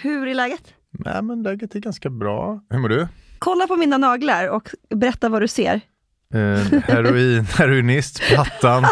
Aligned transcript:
Hur 0.00 0.26
är 0.28 0.34
läget? 0.34 0.62
Nej, 0.90 1.22
men 1.22 1.42
läget 1.42 1.74
är 1.74 1.80
ganska 1.80 2.10
bra. 2.10 2.60
Hur 2.70 2.78
mår 2.78 2.88
du? 2.88 3.08
Kolla 3.38 3.66
på 3.66 3.76
mina 3.76 3.98
naglar 3.98 4.48
och 4.48 4.68
berätta 4.94 5.28
vad 5.28 5.42
du 5.42 5.48
ser. 5.48 5.80
Eh, 6.34 6.80
heroin, 6.84 7.44
heroinist, 7.58 8.20
Plattan, 8.22 8.84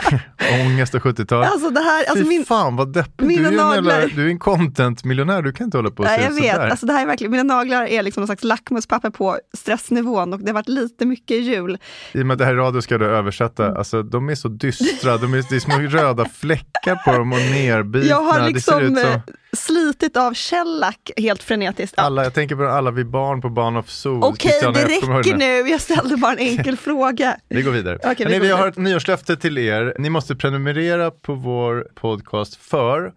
ångest 0.64 0.94
och 0.94 1.02
70-tal. 1.02 1.44
Alltså 1.44 1.70
det 1.70 1.80
här, 1.80 2.04
alltså 2.08 2.24
Fy 2.24 2.28
min, 2.28 2.44
fan 2.44 2.76
vad 2.76 2.92
deppigt. 2.92 3.28
Du 3.28 3.46
är, 3.46 3.52
jävla, 3.74 4.06
du 4.06 4.26
är 4.26 4.30
en 4.30 4.38
content-miljonär, 4.38 5.42
du 5.42 5.52
kan 5.52 5.64
inte 5.64 5.78
hålla 5.78 5.90
på 5.90 6.02
och 6.02 6.08
nej, 6.08 6.20
jag 6.22 6.30
vet, 6.34 6.54
sådär. 6.54 6.68
alltså 6.68 6.86
det 6.86 6.92
här 6.92 7.02
är 7.02 7.06
verkligen, 7.06 7.30
mina 7.30 7.42
naglar 7.42 7.84
är 7.86 8.02
liksom 8.02 8.20
någon 8.20 8.26
slags 8.26 8.44
lackmuspapper 8.44 9.10
på 9.10 9.38
stressnivån 9.56 10.32
och 10.32 10.40
det 10.40 10.46
har 10.48 10.54
varit 10.54 10.68
lite 10.68 11.06
mycket 11.06 11.36
jul. 11.42 11.78
I 12.12 12.22
och 12.22 12.26
med 12.26 12.34
att 12.34 12.38
det 12.38 12.44
här 12.44 12.52
är 12.52 12.56
radio 12.56 12.80
ska 12.80 12.98
du 12.98 13.06
översätta, 13.06 13.64
Mm. 13.64 13.76
alltså 13.78 14.02
de 14.02 14.28
är 14.28 14.34
så 14.34 14.48
dystra, 14.48 15.16
de 15.16 15.34
är, 15.34 15.44
det 15.50 15.56
är 15.56 15.60
små 15.60 15.78
röda 15.78 16.24
fläckar 16.28 16.96
på 17.04 17.12
dem 17.18 17.32
och 17.32 17.38
nerbitna. 17.54 18.08
Jag 18.08 18.22
har 18.22 18.38
det 18.38 18.44
ser 18.46 18.52
liksom 18.52 18.80
ut 18.80 18.98
som 18.98 19.12
eh, 19.12 19.20
slitit 19.56 20.16
av 20.16 20.34
shellack 20.34 21.10
helt 21.16 21.42
frenetiskt. 21.42 21.94
Ja. 21.96 22.02
alla, 22.02 22.22
jag 22.24 22.34
tänker 22.34 22.56
på 22.56 22.66
alla 22.66 22.90
vi 22.90 23.04
barn 23.04 23.40
på 23.40 23.48
Barn 23.48 23.76
of 23.76 23.90
Zoo. 23.90 24.24
Okej, 24.24 24.50
Christiana 24.50 24.72
det 24.78 24.84
räcker 24.84 25.36
nu. 25.36 25.70
Jag 25.70 25.80
ställde 25.80 26.16
bara 26.16 26.32
en 26.32 26.38
enkel 26.38 26.76
fråga. 26.76 27.36
Vi 27.48 27.62
går 27.62 27.70
vidare. 27.70 27.98
Okej, 28.04 28.14
vi 28.18 28.24
Hörrni, 28.24 28.34
går 28.34 28.40
vi 28.40 28.46
vidare. 28.46 28.60
har 28.60 28.68
ett 28.68 28.76
nyårslöfte 28.76 29.36
till 29.36 29.58
er. 29.58 29.94
Ni 29.98 30.10
måste 30.10 30.36
prenumerera 30.36 31.10
på 31.10 31.34
vår 31.34 31.86
podcast 31.94 32.56
för, 32.56 33.12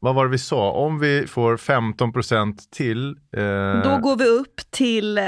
vad 0.00 0.14
var 0.14 0.24
det 0.24 0.30
vi 0.30 0.38
sa, 0.38 0.70
om 0.70 0.98
vi 0.98 1.26
får 1.26 1.56
15% 1.56 2.58
till. 2.76 3.08
Eh, 3.36 3.82
Då 3.90 3.98
går 4.02 4.16
vi 4.16 4.24
upp 4.24 4.60
till 4.70 5.18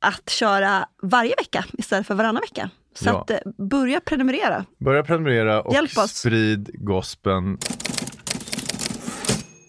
att 0.00 0.30
köra 0.30 0.86
varje 1.02 1.34
vecka 1.38 1.64
istället 1.78 2.06
för 2.06 2.14
varannan 2.14 2.40
vecka. 2.42 2.70
Så 2.94 3.08
Ja. 3.08 3.20
att 3.20 3.30
eh, 3.30 3.36
börja 3.70 4.00
prenumerera. 4.00 4.64
Börja 4.84 5.02
prenumerera 5.02 5.62
och 5.62 5.74
Hjälp 5.74 5.98
oss. 5.98 6.10
sprid 6.14 6.70
gospeln. 6.74 7.58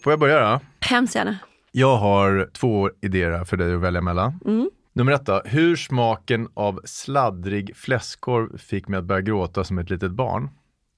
Får 0.02 0.12
jag 0.12 0.20
börja 0.20 0.40
då? 0.40 0.60
Hemskt 0.80 1.14
gärna. 1.14 1.38
Jag 1.72 1.96
har 1.96 2.50
två 2.52 2.90
idéer 3.00 3.44
för 3.44 3.56
dig 3.56 3.74
att 3.74 3.80
välja 3.80 4.00
mellan. 4.00 4.40
Mm. 4.44 4.70
Nummer 4.92 5.12
ett 5.12 5.26
då, 5.26 5.42
hur 5.44 5.76
smaken 5.76 6.48
av 6.54 6.80
sladdrig 6.84 7.76
fläskkorv 7.76 8.58
fick 8.58 8.88
mig 8.88 8.98
att 8.98 9.04
börja 9.04 9.20
gråta 9.20 9.64
som 9.64 9.78
ett 9.78 9.90
litet 9.90 10.10
barn. 10.10 10.50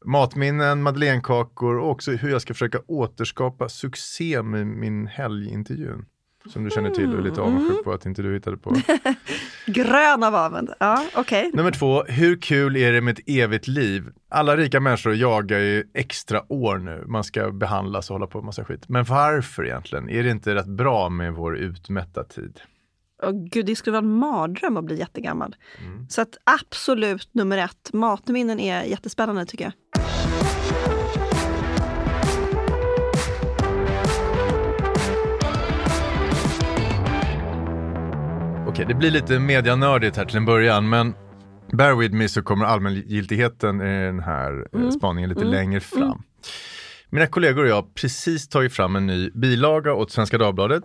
Matminnen, 0.05 0.83
madeleinekakor 0.83 1.79
och 1.79 1.91
också 1.91 2.11
hur 2.13 2.31
jag 2.31 2.43
ska 2.43 2.55
försöka 2.55 2.79
återskapa 2.87 3.69
succé 3.69 4.43
med 4.43 4.67
min 4.67 5.07
helgintervjun. 5.07 6.07
Som 6.49 6.65
du 6.65 6.71
känner 6.71 6.91
till 6.91 7.13
och 7.13 7.19
är 7.19 7.23
lite 7.23 7.41
Mm. 7.41 7.55
avundsjuk 7.55 7.85
på 7.85 7.93
att 7.93 8.07
inte 8.07 8.23
du 8.23 8.35
hittade 8.35 8.57
på. 8.57 8.77
Grön 9.67 10.23
av 10.23 10.35
avund. 10.35 10.71
Ja, 10.81 11.05
okej. 11.17 11.51
Nummer 11.55 11.71
två, 11.71 12.03
hur 12.05 12.37
kul 12.37 12.77
är 12.77 12.93
det 12.93 13.01
med 13.01 13.19
ett 13.19 13.25
evigt 13.29 13.69
liv? 13.69 14.05
Alla 14.29 14.57
rika 14.57 14.81
människor 14.81 15.15
jagar 15.15 15.59
ju 15.59 15.85
extra 15.95 16.53
år 16.53 16.79
nu. 16.79 17.05
Man 17.07 17.25
ska 17.25 17.51
behandlas 17.51 18.11
och 18.11 18.15
hålla 18.15 18.27
på 18.27 18.39
med 18.39 18.45
massa 18.45 18.65
skit. 18.65 18.89
Men 18.89 19.05
varför 19.05 19.65
egentligen? 19.67 20.09
Är 20.11 20.23
det 20.23 20.31
inte 20.31 20.55
rätt 20.55 20.67
bra 20.67 21.09
med 21.09 21.33
vår 21.33 21.57
utmätta 21.57 22.25
tid? 22.25 22.61
Åh, 23.23 23.31
gud, 23.33 23.67
det 23.67 23.77
skulle 23.77 23.93
vara 23.93 24.05
en 24.05 24.19
mardröm 24.19 24.77
att 24.77 24.85
bli 24.85 24.99
jättegammal. 24.99 25.57
Mm. 25.87 26.09
Så 26.09 26.21
att 26.23 26.37
absolut 26.45 27.29
nummer 27.35 27.59
ett, 27.59 27.91
matminnen 27.93 28.61
är 28.61 28.83
jättespännande 28.85 29.47
tycker 29.47 29.65
jag. 29.65 29.73
Okej, 38.75 38.87
det 38.89 38.95
blir 38.95 39.11
lite 39.11 39.39
medianördigt 39.39 40.17
här 40.17 40.25
till 40.25 40.37
en 40.37 40.45
början, 40.45 40.89
men 40.89 41.15
bear 41.73 41.95
with 41.95 42.15
me 42.15 42.29
så 42.29 42.43
kommer 42.43 42.65
allmängiltigheten 42.65 43.81
i 43.81 43.85
den 43.85 44.21
här 44.21 44.67
mm. 44.75 44.93
spaningen 44.93 45.31
lite 45.31 45.45
längre 45.45 45.81
fram. 45.81 46.23
Mina 47.11 47.27
kollegor 47.27 47.63
och 47.63 47.71
jag 47.71 47.75
har 47.75 47.83
precis 47.95 48.49
tagit 48.49 48.73
fram 48.73 48.97
en 48.97 49.07
ny 49.07 49.31
bilaga 49.31 49.95
åt 49.95 50.11
Svenska 50.11 50.39
Dagbladet. 50.39 50.85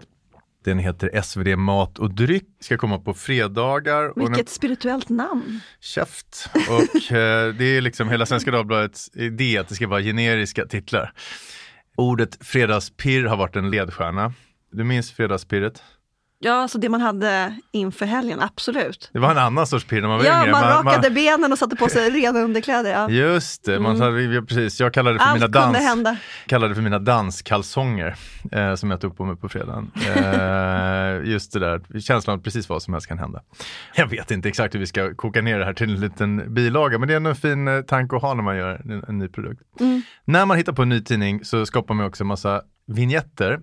Den 0.66 0.79
heter 0.79 1.22
SvD 1.22 1.57
Mat 1.57 2.00
och 2.00 2.13
dryck, 2.13 2.47
ska 2.59 2.77
komma 2.77 3.00
på 3.00 3.13
fredagar. 3.13 4.09
och 4.09 4.19
den- 4.19 4.31
Vilket 4.31 4.50
spirituellt 4.50 5.09
namn. 5.09 5.59
Käft. 5.79 6.50
Och 6.56 7.11
eh, 7.11 7.53
det 7.53 7.66
är 7.66 7.81
liksom 7.81 8.09
hela 8.09 8.25
Svenska 8.25 8.51
Dagbladets 8.51 9.09
idé 9.13 9.57
att 9.57 9.67
det 9.67 9.75
ska 9.75 9.88
vara 9.88 10.01
generiska 10.01 10.66
titlar. 10.66 11.13
Ordet 11.95 12.38
fredagspirr 12.41 13.25
har 13.25 13.38
varit 13.38 13.56
en 13.56 13.69
ledstjärna. 13.69 14.33
Du 14.71 14.83
minns 14.83 15.11
fredagspirret? 15.11 15.83
Ja, 16.41 16.67
så 16.67 16.77
det 16.77 16.89
man 16.89 17.01
hade 17.01 17.55
inför 17.72 18.05
helgen, 18.05 18.39
absolut. 18.41 19.09
Det 19.13 19.19
var 19.19 19.31
en 19.31 19.38
annan 19.38 19.67
sorts 19.67 19.85
pirr 19.85 20.01
när 20.01 20.07
man 20.07 20.17
var 20.17 20.25
Ja, 20.25 20.41
yngre. 20.41 20.51
man 20.51 20.63
rakade 20.63 21.09
benen 21.09 21.51
och 21.51 21.57
satte 21.57 21.75
på 21.75 21.88
sig 21.89 22.09
rena 22.09 22.39
underkläder. 22.39 22.91
Ja. 22.91 23.09
Just 23.09 23.66
det, 23.66 23.79
man 23.79 23.97
ja, 24.33 24.41
precis. 24.41 24.79
jag 24.79 24.94
kallade 24.94 25.16
det 25.16 25.19
för 25.19 25.25
Allt 25.29 25.35
mina, 25.41 25.47
dans, 25.47 25.77
hända. 25.77 26.17
kallade 26.47 26.72
det 26.72 26.75
för 26.75 26.81
mina 26.81 27.00
danskalsonger 27.00 28.16
eh, 28.51 28.75
som 28.75 28.91
jag 28.91 29.01
tog 29.01 29.17
på 29.17 29.25
mig 29.25 29.35
på 29.35 29.50
fredagen. 29.50 29.91
Eh, 29.95 31.29
just 31.29 31.53
det 31.53 31.59
där, 31.59 32.00
känslan 32.00 32.38
att 32.38 32.44
precis 32.44 32.69
vad 32.69 32.81
som 32.83 32.94
helst 32.94 33.07
kan 33.07 33.19
hända. 33.19 33.41
Jag 33.95 34.07
vet 34.07 34.31
inte 34.31 34.50
exakt 34.50 34.75
hur 34.75 34.79
vi 34.79 34.88
ska 34.88 35.16
koka 35.16 35.41
ner 35.41 35.59
det 35.59 35.66
här 35.66 35.73
till 35.73 35.94
en 35.94 36.00
liten 36.00 36.53
bilaga, 36.53 36.97
men 37.00 37.07
det 37.07 37.13
är 37.13 37.27
en 37.27 37.35
fin 37.35 37.67
eh, 37.67 37.81
tanke 37.81 38.16
att 38.16 38.21
ha 38.21 38.33
när 38.33 38.44
man 38.44 38.57
gör 38.57 38.81
en, 38.85 39.03
en 39.07 39.17
ny 39.17 39.27
produkt. 39.27 39.61
Mm. 39.79 40.01
När 40.25 40.45
man 40.45 40.57
hittar 40.57 40.73
på 40.73 40.81
en 40.81 40.89
ny 40.89 41.01
tidning 41.03 41.45
så 41.45 41.66
skapar 41.66 41.94
man 41.94 42.06
också 42.06 42.23
en 42.23 42.27
massa 42.27 42.61
vignetter. 42.88 43.59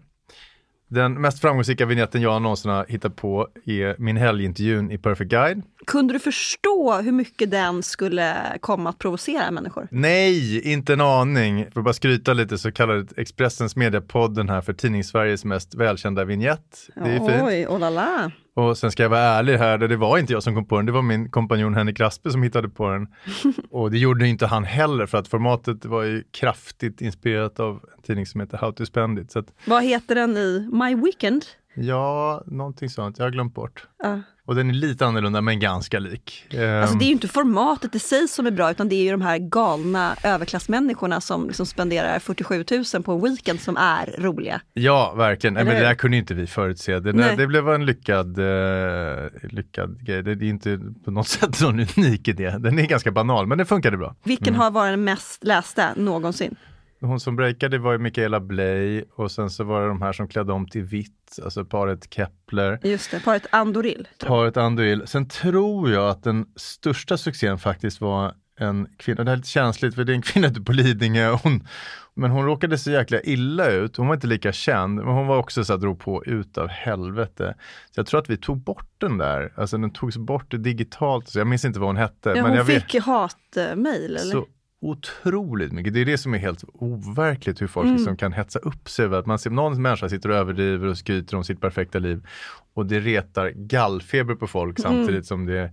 Den 0.88 1.20
mest 1.20 1.40
framgångsrika 1.40 1.86
vignetten 1.86 2.22
jag 2.22 2.42
någonsin 2.42 2.70
har 2.70 2.86
hittat 2.88 3.16
på 3.16 3.48
är 3.64 3.96
min 3.98 4.16
helgintervjun 4.16 4.90
i 4.90 4.98
Perfect 4.98 5.30
Guide. 5.30 5.62
Kunde 5.86 6.14
du 6.14 6.18
förstå 6.18 6.94
hur 6.94 7.12
mycket 7.12 7.50
den 7.50 7.82
skulle 7.82 8.58
komma 8.60 8.90
att 8.90 8.98
provocera 8.98 9.50
människor? 9.50 9.88
Nej, 9.90 10.72
inte 10.72 10.92
en 10.92 11.00
aning. 11.00 11.66
För 11.72 11.80
att 11.80 11.84
bara 11.84 11.94
skryta 11.94 12.32
lite 12.32 12.58
så 12.58 12.72
kallade 12.72 13.06
Expressens 13.16 13.76
mediapodd 13.76 14.34
den 14.34 14.48
här 14.48 14.60
för 14.60 14.72
Tidningssveriges 14.72 15.44
mest 15.44 15.74
välkända 15.74 16.24
vignett. 16.24 16.88
Det 16.94 17.00
är 17.10 17.18
fint. 17.18 17.42
Oj, 17.42 17.66
oh 17.66 17.78
la 17.78 17.90
la. 17.90 18.30
Och 18.54 18.78
sen 18.78 18.90
ska 18.90 19.02
jag 19.02 19.10
vara 19.10 19.20
ärlig 19.20 19.58
här, 19.58 19.78
det 19.78 19.96
var 19.96 20.18
inte 20.18 20.32
jag 20.32 20.42
som 20.42 20.54
kom 20.54 20.66
på 20.66 20.76
den, 20.76 20.86
det 20.86 20.92
var 20.92 21.02
min 21.02 21.30
kompanjon 21.30 21.74
Henrik 21.74 22.00
Raspe 22.00 22.30
som 22.30 22.42
hittade 22.42 22.68
på 22.68 22.88
den. 22.90 23.06
Och 23.70 23.90
det 23.90 23.98
gjorde 23.98 24.26
inte 24.28 24.46
han 24.46 24.64
heller 24.64 25.06
för 25.06 25.18
att 25.18 25.28
formatet 25.28 25.84
var 25.84 26.02
ju 26.02 26.24
kraftigt 26.30 27.00
inspirerat 27.00 27.60
av 27.60 27.74
en 27.96 28.02
tidning 28.02 28.26
som 28.26 28.40
heter 28.40 28.58
How 28.58 28.72
to 28.72 28.86
spend 28.86 29.18
it. 29.18 29.36
Att, 29.36 29.46
Vad 29.64 29.84
heter 29.84 30.14
den 30.14 30.36
i 30.36 30.68
My 30.72 30.94
Weekend? 30.94 31.44
Ja, 31.76 32.42
någonting 32.46 32.90
sånt. 32.90 33.18
Jag 33.18 33.26
har 33.26 33.30
glömt 33.30 33.54
bort. 33.54 33.86
Ja. 34.02 34.20
Och 34.46 34.54
den 34.54 34.70
är 34.70 34.74
lite 34.74 35.06
annorlunda 35.06 35.40
men 35.40 35.60
ganska 35.60 35.98
lik. 35.98 36.44
Alltså 36.44 36.58
Ehm, 36.58 36.98
det 36.98 37.04
är 37.04 37.06
ju 37.06 37.12
inte 37.12 37.28
formatet 37.28 37.94
i 37.94 37.98
sig 37.98 38.28
som 38.28 38.46
är 38.46 38.50
bra 38.50 38.70
utan 38.70 38.88
det 38.88 38.94
är 38.94 39.02
ju 39.02 39.10
de 39.10 39.22
här 39.22 39.38
galna 39.38 40.16
överklassmänniskorna 40.22 41.20
som 41.20 41.46
liksom 41.46 41.66
spenderar 41.66 42.18
47 42.18 42.64
000 42.94 43.02
på 43.02 43.12
en 43.12 43.22
weekend 43.22 43.60
som 43.60 43.76
är 43.76 44.14
roliga. 44.18 44.60
Ja, 44.72 45.14
verkligen. 45.16 45.54
Nej, 45.54 45.64
men 45.64 45.74
det 45.74 45.80
där 45.80 45.94
kunde 45.94 46.16
inte 46.16 46.34
vi 46.34 46.46
förutse. 46.46 47.00
Det, 47.00 47.12
Nej. 47.12 47.36
det 47.36 47.46
blev 47.46 47.68
en 47.68 47.86
lyckad, 47.86 48.38
eh, 48.38 49.26
lyckad 49.42 50.04
grej. 50.06 50.22
Det, 50.22 50.30
är 50.30 50.42
inte 50.42 50.80
på 51.04 51.10
något 51.10 51.28
sätt 51.38 51.60
någon 51.62 51.80
unik 51.80 52.28
idé. 52.28 52.50
Den 52.58 52.78
är 52.78 52.86
ganska 52.86 53.10
banal, 53.10 53.46
men 53.46 53.58
det 53.58 53.64
funkade 53.64 53.96
bra. 53.96 54.14
Vilken 54.24 54.54
har 54.54 54.70
varit 54.70 54.92
den 54.92 55.04
mest 55.04 55.44
lästa 55.44 55.94
någonsin? 55.96 56.56
Hon 57.00 57.20
som 57.20 57.36
breakade 57.36 57.78
var 57.78 57.92
ju 57.92 57.98
Michaela 57.98 58.40
Bley 58.40 59.04
och 59.14 59.30
sen 59.30 59.50
så 59.50 59.64
var 59.64 59.82
det 59.82 59.88
de 59.88 60.02
här 60.02 60.12
som 60.12 60.28
klädde 60.28 60.52
om 60.52 60.68
till 60.68 60.82
vitt, 60.82 61.38
alltså 61.44 61.64
paret 61.64 62.14
Kepler. 62.14 62.80
Just 62.82 63.10
det, 63.10 63.24
paret 63.24 63.46
Andoril. 63.50 64.08
Paret 64.26 64.56
Anduil. 64.56 65.06
Sen 65.06 65.28
tror 65.28 65.90
jag 65.90 66.10
att 66.10 66.22
den 66.22 66.46
största 66.56 67.16
succén 67.16 67.58
faktiskt 67.58 68.00
var 68.00 68.34
en 68.58 68.88
kvinna, 68.96 69.24
det 69.24 69.30
här 69.30 69.32
är 69.32 69.36
lite 69.36 69.48
känsligt 69.48 69.94
för 69.94 70.04
det 70.04 70.12
är 70.12 70.14
en 70.14 70.22
kvinna 70.22 70.46
ute 70.46 70.60
på 70.60 70.72
Lidingö, 70.72 71.38
hon, 71.42 71.68
men 72.14 72.30
hon 72.30 72.44
råkade 72.44 72.78
så 72.78 72.90
jäkla 72.90 73.20
illa 73.20 73.70
ut, 73.70 73.96
hon 73.96 74.06
var 74.06 74.14
inte 74.14 74.26
lika 74.26 74.52
känd, 74.52 74.94
men 74.94 75.14
hon 75.14 75.26
var 75.26 75.38
också 75.38 75.64
så 75.64 75.72
att 75.72 75.80
drog 75.80 76.00
på 76.00 76.24
ut 76.24 76.58
av 76.58 76.68
helvete. 76.68 77.54
Så 77.90 78.00
jag 78.00 78.06
tror 78.06 78.20
att 78.20 78.30
vi 78.30 78.36
tog 78.36 78.58
bort 78.58 78.90
den 78.98 79.18
där, 79.18 79.52
alltså 79.56 79.78
den 79.78 79.90
togs 79.90 80.16
bort 80.16 80.50
digitalt, 80.50 81.28
så 81.28 81.38
jag 81.38 81.46
minns 81.46 81.64
inte 81.64 81.80
vad 81.80 81.88
hon 81.88 81.96
hette. 81.96 82.28
Ja, 82.28 82.34
men 82.34 82.44
hon 82.44 82.54
jag 82.54 82.64
vet, 82.64 82.82
fick 82.82 83.02
hatmejl 83.02 84.16
eller? 84.16 84.32
så 84.32 84.46
otroligt 84.90 85.72
mycket. 85.72 85.94
Det 85.94 86.00
är 86.00 86.04
det 86.04 86.18
som 86.18 86.34
är 86.34 86.38
helt 86.38 86.64
overkligt 86.72 87.62
hur 87.62 87.66
folk 87.66 87.84
Mm. 87.84 87.96
liksom 87.96 88.16
kan 88.16 88.32
hetsa 88.32 88.58
upp 88.58 88.88
sig 88.88 89.04
över 89.04 89.18
att 89.18 89.26
man 89.26 89.38
ser 89.38 89.50
någon 89.50 89.82
människa 89.82 90.08
sitter 90.08 90.28
och 90.28 90.36
överdriver 90.36 90.86
och 90.88 90.98
skryter 90.98 91.36
om 91.36 91.44
sitt 91.44 91.60
perfekta 91.60 91.98
liv 91.98 92.26
och 92.74 92.86
det 92.86 93.00
retar 93.00 93.50
gallfeber 93.50 94.34
på 94.34 94.46
folk 94.46 94.78
Mm. 94.78 94.92
samtidigt 94.92 95.26
som 95.26 95.46
det 95.46 95.70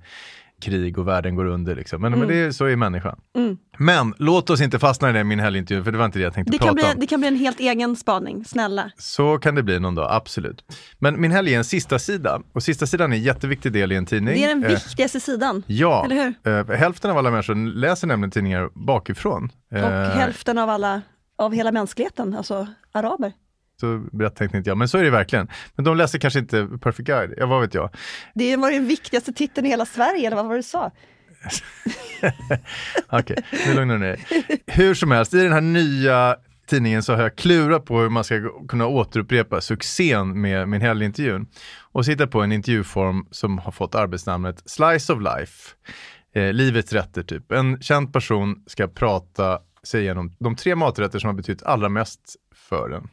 krig 0.63 0.97
och 0.97 1.07
världen 1.07 1.35
går 1.35 1.45
under. 1.45 1.75
Liksom. 1.75 2.01
Men, 2.01 2.19
men 2.19 2.27
det 2.27 2.35
är, 2.35 2.51
så 2.51 2.65
är 2.65 2.75
människan. 2.75 3.19
Mm. 3.37 3.57
Men 3.77 4.13
låt 4.17 4.49
oss 4.49 4.61
inte 4.61 4.79
fastna 4.79 5.09
i 5.09 5.13
det 5.13 5.19
i 5.19 5.23
min 5.23 5.39
helgintervju 5.39 5.83
för 5.83 5.91
det 5.91 5.97
var 5.97 6.05
inte 6.05 6.19
det 6.19 6.23
jag 6.23 6.33
tänkte 6.33 6.51
Det 6.51 6.57
prata 6.57 6.67
kan, 6.67 6.75
bli, 6.75 6.83
om. 6.83 6.99
det 6.99 7.07
kan 7.07 7.19
bli 7.19 7.27
en 7.27 7.35
helt 7.35 7.59
egen 7.59 7.95
spaning, 7.95 8.45
snälla. 8.45 8.91
Så 8.97 9.37
kan 9.37 9.55
det 9.55 9.63
bli 9.63 9.79
någon 9.79 9.95
dag, 9.95 10.07
absolut. 10.11 10.63
Men 10.99 11.21
min 11.21 11.31
helg 11.31 11.53
är 11.53 11.57
en 11.57 11.63
sista 11.63 11.99
sida 11.99 12.41
och 12.53 12.63
sista 12.63 12.85
sidan 12.85 13.11
är 13.13 13.17
en 13.17 13.23
jätteviktig 13.23 13.71
del 13.73 13.91
i 13.91 13.95
en 13.95 14.05
tidning. 14.05 14.33
Det 14.35 14.43
är 14.43 14.47
den 14.49 14.63
Eh, 14.63 14.69
viktigaste 14.69 15.19
sidan. 15.19 15.63
Ja, 15.67 16.05
Eller 16.05 16.33
hur? 16.43 16.59
eh, 16.71 16.77
hälften 16.77 17.11
av 17.11 17.17
alla 17.17 17.31
människor 17.31 17.55
läser 17.75 18.07
nämligen 18.07 18.31
tidningar 18.31 18.69
bakifrån. 18.73 19.49
Och 19.71 19.77
Eh, 19.77 20.09
hälften 20.09 20.57
av 20.57 20.69
alla, 20.69 21.01
av 21.37 21.53
hela 21.53 21.71
mänskligheten, 21.71 22.33
alltså 22.37 22.67
araber. 22.91 23.33
Så 23.79 24.05
brett 24.11 24.35
tänkte 24.35 24.57
inte 24.57 24.69
jag, 24.69 24.77
men 24.77 24.87
så 24.87 24.97
är 24.97 25.03
det 25.03 25.09
verkligen. 25.09 25.47
Men 25.75 25.85
de 25.85 25.97
läser 25.97 26.19
kanske 26.19 26.39
inte 26.39 26.67
Perfect 26.81 27.07
Guide, 27.07 27.33
ja 27.37 27.45
vad 27.45 27.61
vet 27.61 27.73
jag. 27.73 27.89
Det 28.33 28.57
var 28.57 28.71
den 28.71 28.87
viktigaste 28.87 29.33
titeln 29.33 29.67
i 29.67 29.69
hela 29.69 29.85
Sverige, 29.85 30.27
eller 30.27 30.35
vad 30.35 30.45
var 30.45 30.53
det 30.53 30.59
du 30.59 30.63
sa? 30.63 30.91
Okej, 33.09 33.37
nu 33.67 33.73
lugnar 33.73 33.93
du 33.93 33.99
ner. 33.99 34.19
Hur 34.67 34.93
som 34.93 35.11
helst, 35.11 35.33
i 35.33 35.37
den 35.37 35.53
här 35.53 35.61
nya 35.61 36.35
tidningen 36.67 37.03
så 37.03 37.13
har 37.13 37.21
jag 37.21 37.35
klurat 37.35 37.85
på 37.85 37.99
hur 37.99 38.09
man 38.09 38.23
ska 38.23 38.49
kunna 38.67 38.87
återupprepa 38.87 39.61
succén 39.61 40.41
med 40.41 40.69
min 40.69 40.81
helgintervjun. 40.81 41.47
Och 41.91 42.05
sitta 42.05 42.27
på 42.27 42.41
en 42.41 42.51
intervjuform 42.51 43.27
som 43.31 43.57
har 43.57 43.71
fått 43.71 43.95
arbetsnamnet 43.95 44.63
Slice 44.65 45.13
of 45.13 45.19
Life. 45.19 45.71
Eh, 46.35 46.53
livets 46.53 46.93
rätter 46.93 47.23
typ. 47.23 47.51
En 47.51 47.81
känd 47.81 48.13
person 48.13 48.63
ska 48.67 48.87
prata 48.87 49.59
sig 49.83 50.01
igenom 50.01 50.35
de 50.39 50.55
tre 50.55 50.75
maträtter 50.75 51.19
som 51.19 51.27
har 51.27 51.33
betytt 51.33 51.63
allra 51.63 51.89
mest 51.89 52.35
för 52.55 52.89
den. 52.89 53.09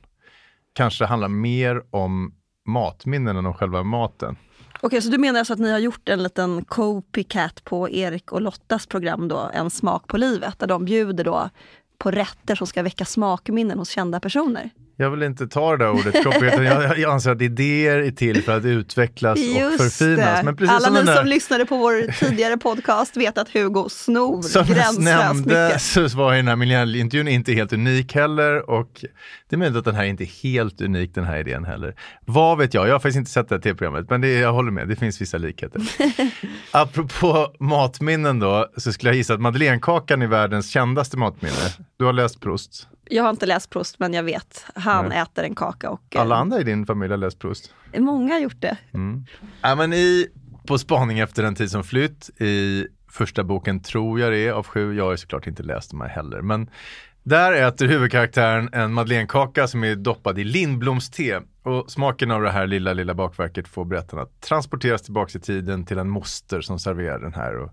Kanske 0.81 1.05
handlar 1.05 1.29
mer 1.29 1.83
om 1.91 2.35
matminnen 2.67 3.37
än 3.37 3.47
om 3.47 3.55
själva 3.55 3.83
maten. 3.83 4.37
Okej, 4.81 5.03
så 5.03 5.11
du 5.11 5.19
menar 5.19 5.39
alltså 5.39 5.53
att 5.53 5.59
ni 5.59 5.71
har 5.71 5.79
gjort 5.79 6.09
en 6.09 6.23
liten 6.23 6.65
copycat 6.65 7.65
på 7.65 7.91
Erik 7.91 8.33
och 8.33 8.41
Lottas 8.41 8.87
program 8.87 9.29
då, 9.29 9.51
En 9.55 9.71
smak 9.71 10.07
på 10.07 10.17
livet, 10.17 10.59
där 10.59 10.67
de 10.67 10.85
bjuder 10.85 11.25
då 11.25 11.51
på 11.99 12.11
rätter 12.11 12.55
som 12.55 12.67
ska 12.67 12.83
väcka 12.83 13.05
smakminnen 13.05 13.79
hos 13.79 13.91
kända 13.91 14.21
personer? 14.21 14.71
Jag 15.01 15.11
vill 15.11 15.23
inte 15.23 15.47
ta 15.47 15.71
det 15.77 15.85
där 15.85 15.91
ordet 15.91 16.25
copy, 16.25 16.47
utan 16.47 16.65
jag, 16.65 16.99
jag 16.99 17.13
anser 17.13 17.31
att 17.31 17.43
idéer 17.43 17.99
är 17.99 18.11
till 18.11 18.43
för 18.43 18.57
att 18.57 18.65
utvecklas 18.65 19.39
och 19.39 19.81
förfinas. 19.81 20.45
Men 20.45 20.57
precis 20.57 20.71
Alla 20.71 20.81
som 20.81 20.95
ni 20.95 21.03
där, 21.03 21.17
som 21.17 21.27
lyssnade 21.27 21.67
på 21.67 21.77
vår 21.77 22.13
tidigare 22.13 22.57
podcast 22.57 23.17
vet 23.17 23.39
att 23.39 23.49
Hugo 23.49 23.89
snor 23.89 24.43
som 24.53 24.59
jag 24.59 24.77
gränslöst 24.77 25.01
nämnde 25.01 25.67
mycket. 25.67 25.83
så 25.83 26.09
var 26.09 26.35
den 26.35 26.49
här 26.49 26.57
miljöintervjun 26.57 27.29
inte 27.29 27.53
helt 27.53 27.73
unik 27.73 28.15
heller 28.15 28.71
och 28.71 29.05
det 29.49 29.57
är 29.57 29.59
möjligt 29.59 29.79
att 29.79 29.85
den 29.85 29.95
här 29.95 30.05
inte 30.05 30.25
är 30.25 30.43
helt 30.43 30.81
unik 30.81 31.15
den 31.15 31.25
här 31.25 31.39
idén 31.39 31.65
heller. 31.65 31.95
Vad 32.25 32.59
vet 32.59 32.75
jag, 32.75 32.89
jag 32.89 32.93
har 32.93 32.99
faktiskt 32.99 33.19
inte 33.19 33.31
sett 33.31 33.49
det 33.49 33.55
här 33.55 33.63
tv-programmet 33.63 34.11
men 34.11 34.21
det, 34.21 34.29
jag 34.29 34.53
håller 34.53 34.71
med, 34.71 34.89
det 34.89 34.97
finns 34.97 35.21
vissa 35.21 35.39
likheter. 35.39 35.83
Apropå 36.71 37.55
matminnen 37.61 38.39
då, 38.39 38.67
så 38.77 38.93
skulle 38.93 39.11
jag 39.11 39.17
gissa 39.17 39.35
att 39.35 39.41
madeleinekakan 39.41 40.23
är 40.23 40.27
världens 40.27 40.71
kändaste 40.71 41.17
matminne. 41.17 41.75
Du 41.99 42.05
har 42.05 42.13
läst 42.13 42.41
Proust. 42.41 42.87
Jag 43.11 43.23
har 43.23 43.31
inte 43.31 43.47
läst 43.47 43.71
Proust 43.71 43.99
men 43.99 44.15
jag 44.15 44.23
vet, 44.23 44.67
han 44.75 45.09
Nej. 45.09 45.19
äter 45.19 45.45
en 45.45 45.55
kaka 45.55 45.91
och 45.91 46.03
eh, 46.17 46.21
Alla 46.21 46.37
andra 46.37 46.61
i 46.61 46.65
din 46.65 46.87
familj 46.87 47.11
har 47.13 47.19
läst 47.19 47.39
Proust. 47.39 47.75
många 47.99 48.35
har 48.35 48.41
gjort 48.41 48.61
det. 48.61 48.77
Ja, 49.63 49.75
men 49.75 49.93
i 49.93 50.29
På 50.67 50.79
spaning 50.79 51.19
efter 51.19 51.45
en 51.45 51.55
tid 51.55 51.71
som 51.71 51.85
flytt 51.85 52.41
i 52.41 52.87
första 53.11 53.45
boken 53.45 53.83
tror 53.83 54.21
jag 54.21 54.33
det 54.33 54.39
är 54.39 54.53
av 54.53 54.67
sju. 54.67 54.95
Jag 54.97 55.05
har 55.05 55.17
såklart 55.17 55.47
inte 55.47 55.63
läst 55.63 55.91
de 55.91 56.01
här 56.01 56.09
heller. 56.09 56.43
Men 56.43 56.71
där 57.23 57.53
äter 57.53 57.87
huvudkaraktären 57.87 58.69
en 58.73 58.93
madeleinekaka 58.93 59.69
som 59.69 59.85
är 59.85 59.95
doppad 59.97 60.39
i 60.39 60.45
lindblomste. 60.45 61.41
Och 61.63 61.91
smaken 61.91 62.31
av 62.31 62.43
det 62.43 62.51
här 62.51 62.67
lilla, 62.67 62.93
lilla 62.93 63.15
bakverket 63.15 63.69
får 63.69 63.85
berättarna 63.85 64.27
transporteras 64.41 65.03
tillbaka 65.03 65.39
i 65.39 65.41
tiden 65.41 65.85
till 65.87 65.99
en 65.99 66.11
moster 66.11 66.61
som 66.61 66.79
serverar 66.79 67.19
den 67.19 67.35
här. 67.35 67.57
Och 67.57 67.71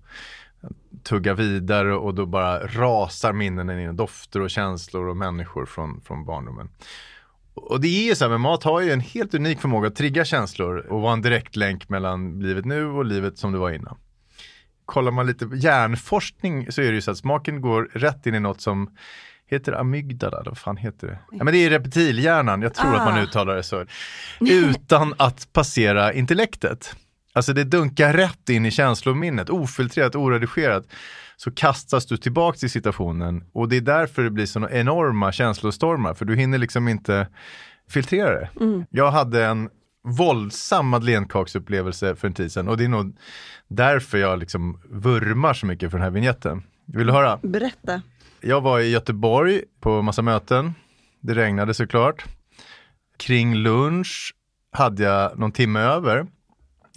tugga 1.04 1.34
vidare 1.34 1.96
och 1.96 2.14
då 2.16 2.26
bara 2.26 2.68
rasar 2.68 3.34
minnen 3.34 3.80
in, 3.80 3.96
dofter 3.96 4.42
och 4.42 4.50
känslor 4.50 5.08
och 5.08 5.18
människor 5.18 5.66
från, 5.66 6.02
från 6.02 6.26
barndomen. 6.26 6.70
Och 7.54 7.82
det 7.82 7.88
är 7.88 8.08
ju 8.10 8.16
så 8.16 8.24
här, 8.26 8.30
men 8.30 8.42
mat 8.42 8.64
har 8.64 8.82
ju 8.82 8.92
en 8.92 9.00
helt 9.00 9.34
unik 9.34 9.60
förmåga 9.62 9.88
att 9.88 9.96
trigga 9.96 10.26
känslor 10.26 10.78
och 10.78 11.02
vara 11.02 11.14
en 11.14 11.22
direkt 11.22 11.56
länk 11.56 11.90
mellan 11.90 12.40
livet 12.40 12.66
nu 12.66 12.86
och 12.86 13.06
livet 13.06 13.38
som 13.38 13.52
det 13.52 13.58
var 13.58 13.72
innan. 13.72 13.98
Kollar 14.86 15.12
man 15.12 15.28
lite 15.28 15.50
hjärnforskning 15.54 16.72
så 16.72 16.82
är 16.82 16.86
det 16.86 16.96
ju 16.96 17.02
så 17.02 17.12
att 17.12 17.18
smaken 17.18 17.62
går 17.62 17.90
rätt 17.94 18.26
in 18.26 18.36
i 18.36 18.40
något 18.40 18.62
som 18.62 18.96
heter 19.50 19.74
amygdala, 19.74 20.44
vad 20.46 20.58
fan 20.58 20.78
heter 20.78 21.08
det? 21.08 21.20
Ja 21.32 21.44
men 21.44 21.54
det 21.54 21.66
är 21.66 21.70
reptilhjärnan, 21.70 22.62
jag 22.62 22.74
tror 22.74 22.96
att 22.96 23.06
man 23.06 23.14
Ah. 23.20 23.24
uttalar 23.24 23.56
det 23.56 23.64
så. 23.64 23.86
Utan 24.40 25.14
att 25.18 25.54
passera 25.54 26.14
intellektet. 26.14 26.96
Alltså 27.38 27.54
det 27.54 27.64
dunkar 27.64 28.14
rätt 28.14 28.50
in 28.50 28.66
i 28.66 28.72
känslominnet, 28.72 29.50
ofiltrerat, 29.50 30.16
oredigerat. 30.16 30.86
Så 31.36 31.52
kastas 31.52 32.06
du 32.06 32.18
tillbaka 32.18 32.58
till 32.58 32.70
situationen 32.70 33.44
och 33.54 33.70
det 33.70 33.78
är 33.78 33.82
därför 33.82 34.24
det 34.24 34.30
blir 34.30 34.46
såna 34.46 34.72
enorma 34.72 35.32
känslostormar, 35.32 36.14
för 36.14 36.26
du 36.26 36.36
hinner 36.36 36.58
liksom 36.58 36.88
inte 36.88 37.28
filtrera 37.90 38.40
det. 38.40 38.50
Jag 38.90 39.12
hade 39.12 39.46
en 39.46 39.70
våldsam 40.04 40.88
madeleinekaksupplevelse 40.88 42.16
för 42.16 42.28
en 42.28 42.34
tid 42.34 42.52
sedan 42.52 42.68
och 42.68 42.78
det 42.78 42.84
är 42.84 42.90
nog 42.90 43.18
därför 43.68 44.18
jag 44.18 44.40
liksom 44.40 44.82
vurmar 44.90 45.54
så 45.54 45.66
mycket 45.66 45.92
för 45.92 45.98
den 45.98 46.04
här 46.04 46.12
vignetten. 46.12 46.64
Vill 46.86 47.08
du 47.08 47.14
höra? 47.14 47.40
Berätta. 47.44 48.02
Jag 48.42 48.62
var 48.62 48.80
i 48.80 48.90
Göteborg 48.90 49.62
på 49.80 50.02
massa 50.02 50.22
möten. 50.22 50.74
Det 51.22 51.34
regnade 51.34 51.74
såklart. 51.74 52.26
Kring 53.18 53.56
lunch 53.56 54.34
hade 54.72 55.04
jag 55.04 55.40
någon 55.40 55.52
timme 55.52 55.80
över. 55.80 56.28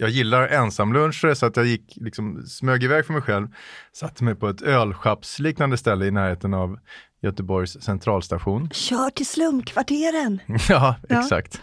Jag 0.01 0.09
gillar 0.09 0.47
ensamluncher 0.47 1.33
så 1.33 1.45
att 1.45 1.55
jag 1.57 1.65
gick, 1.65 1.93
liksom, 1.95 2.43
smög 2.47 2.83
iväg 2.83 3.05
för 3.05 3.13
mig 3.13 3.21
själv. 3.21 3.47
Satte 3.93 4.23
mig 4.23 4.35
på 4.35 4.47
ett 4.49 4.61
ölschappsliknande 4.61 5.77
ställe 5.77 6.05
i 6.05 6.11
närheten 6.11 6.53
av 6.53 6.79
Göteborgs 7.21 7.81
centralstation. 7.81 8.69
Kör 8.73 9.09
till 9.09 9.25
slumkvarteren. 9.25 10.39
Ja, 10.69 10.95
Ja. 11.09 11.19
exakt. 11.19 11.61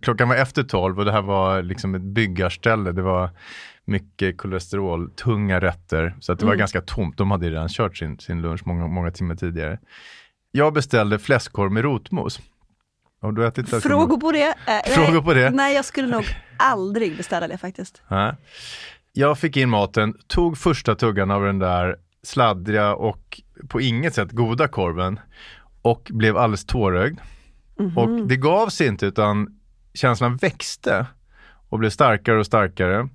Klockan 0.00 0.28
var 0.28 0.36
efter 0.36 0.62
tolv 0.62 0.98
och 0.98 1.04
det 1.04 1.12
här 1.12 1.22
var 1.22 1.62
liksom 1.62 1.94
ett 1.94 2.02
byggarställe. 2.02 2.92
Det 2.92 3.02
var 3.02 3.30
mycket 3.84 4.38
kolesterol, 4.38 5.10
tunga 5.10 5.60
rätter. 5.60 6.16
Så 6.20 6.32
att 6.32 6.38
det 6.38 6.46
var 6.46 6.54
ganska 6.54 6.80
tomt. 6.80 7.18
De 7.18 7.30
hade 7.30 7.50
redan 7.50 7.68
kört 7.68 7.96
sin, 7.96 8.18
sin 8.18 8.42
lunch 8.42 8.66
många, 8.66 8.86
många 8.86 9.10
timmar 9.10 9.34
tidigare. 9.34 9.78
Jag 10.52 10.72
beställde 10.72 11.18
fläskkorv 11.18 11.72
med 11.72 11.82
rotmos. 11.82 12.40
Har 13.24 13.32
du 13.32 13.46
ätit 13.46 13.82
Frågor 13.82 14.16
på 14.20 14.32
det? 14.32 14.54
Nej. 14.66 14.82
Frågor 14.94 15.22
på 15.22 15.34
det? 15.34 15.50
Nej, 15.50 15.74
jag 15.74 15.84
skulle 15.84 16.08
nog 16.08 16.24
aldrig 16.56 17.16
beställa 17.16 17.48
det 17.48 17.58
faktiskt. 17.58 18.02
Nej. 18.08 18.34
Jag 19.12 19.38
fick 19.38 19.56
in 19.56 19.70
maten, 19.70 20.14
tog 20.26 20.58
första 20.58 20.94
tuggan 20.94 21.30
av 21.30 21.42
den 21.44 21.58
där 21.58 21.96
sladdriga 22.22 22.94
och 22.94 23.40
på 23.68 23.80
inget 23.80 24.14
sätt 24.14 24.32
goda 24.32 24.68
korven 24.68 25.20
och 25.82 26.10
blev 26.14 26.36
alldeles 26.36 26.64
tårögd. 26.64 27.18
Och 27.96 28.08
det 28.08 28.36
gav 28.36 28.68
sig 28.68 28.86
inte 28.86 29.06
utan 29.06 29.58
känslan 29.94 30.36
växte 30.36 31.06
och 31.68 31.78
blev 31.78 31.90
starkare 31.90 32.38
och 32.38 32.46
starkare. 32.46 33.08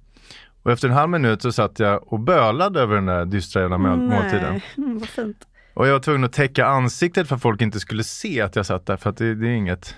Och 0.63 0.71
efter 0.71 0.87
en 0.87 0.93
halv 0.93 1.09
minut 1.09 1.41
så 1.41 1.51
satt 1.51 1.79
jag 1.79 2.13
och 2.13 2.19
bölade 2.19 2.81
över 2.81 2.95
den 2.95 3.05
där 3.05 3.25
dystra 3.25 3.61
jävla 3.61 3.77
må- 3.77 3.95
måltiden. 3.95 4.51
Nej, 4.53 4.63
mm, 4.77 4.99
vad 4.99 5.09
fint. 5.09 5.45
Och 5.79 5.87
jag 5.87 5.93
var 5.93 5.99
tvungen 5.99 6.23
att 6.23 6.33
täcka 6.33 6.65
ansiktet 6.65 7.27
för 7.27 7.35
att 7.35 7.41
folk 7.41 7.61
inte 7.61 7.79
skulle 7.79 8.03
se 8.03 8.41
att 8.41 8.55
jag 8.55 8.65
satt 8.65 8.85
där 8.85 8.97
för 8.97 9.09
att 9.09 9.17
det, 9.17 9.35
det 9.35 9.47
är 9.47 9.51
inget 9.51 9.95